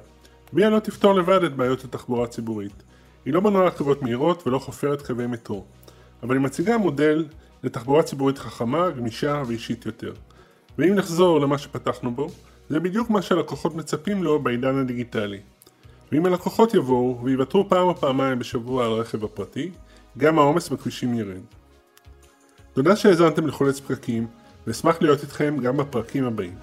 ויה 0.53 0.69
לא 0.69 0.79
תפתור 0.79 1.13
לבד 1.13 1.43
את 1.43 1.55
בעיות 1.55 1.83
התחבורה 1.83 2.23
הציבורית. 2.23 2.83
היא 3.25 3.33
לא 3.33 3.39
בנויה 3.39 3.67
רכבות 3.67 4.01
מהירות 4.01 4.47
ולא 4.47 4.59
חופרת 4.59 5.01
קווי 5.01 5.27
מטרו, 5.27 5.65
אבל 6.23 6.35
היא 6.35 6.41
מציגה 6.41 6.77
מודל 6.77 7.25
לתחבורה 7.63 8.03
ציבורית 8.03 8.37
חכמה, 8.37 8.89
גמישה 8.89 9.43
ואישית 9.47 9.85
יותר. 9.85 10.13
ואם 10.77 10.95
נחזור 10.95 11.39
למה 11.41 11.57
שפתחנו 11.57 12.11
בו, 12.15 12.27
זה 12.69 12.79
בדיוק 12.79 13.09
מה 13.09 13.21
שהלקוחות 13.21 13.75
מצפים 13.75 14.23
לו 14.23 14.39
בעידן 14.39 14.77
הדיגיטלי. 14.77 15.39
ואם 16.11 16.25
הלקוחות 16.25 16.73
יבואו 16.73 17.19
ויוותרו 17.23 17.69
פעם 17.69 17.87
או 17.87 17.95
פעמיים 17.95 18.39
בשבוע 18.39 18.85
על 18.85 18.91
הרכב 18.91 19.23
הפרטי, 19.23 19.71
גם 20.17 20.39
העומס 20.39 20.69
בכבישים 20.69 21.13
ירד. 21.13 21.41
תודה 22.73 22.95
שהאזנתם 22.95 23.47
לחולץ 23.47 23.79
פקקים, 23.79 24.27
ואשמח 24.67 25.01
להיות 25.01 25.21
איתכם 25.21 25.57
גם 25.63 25.77
בפרקים 25.77 26.25
הבאים. 26.25 26.55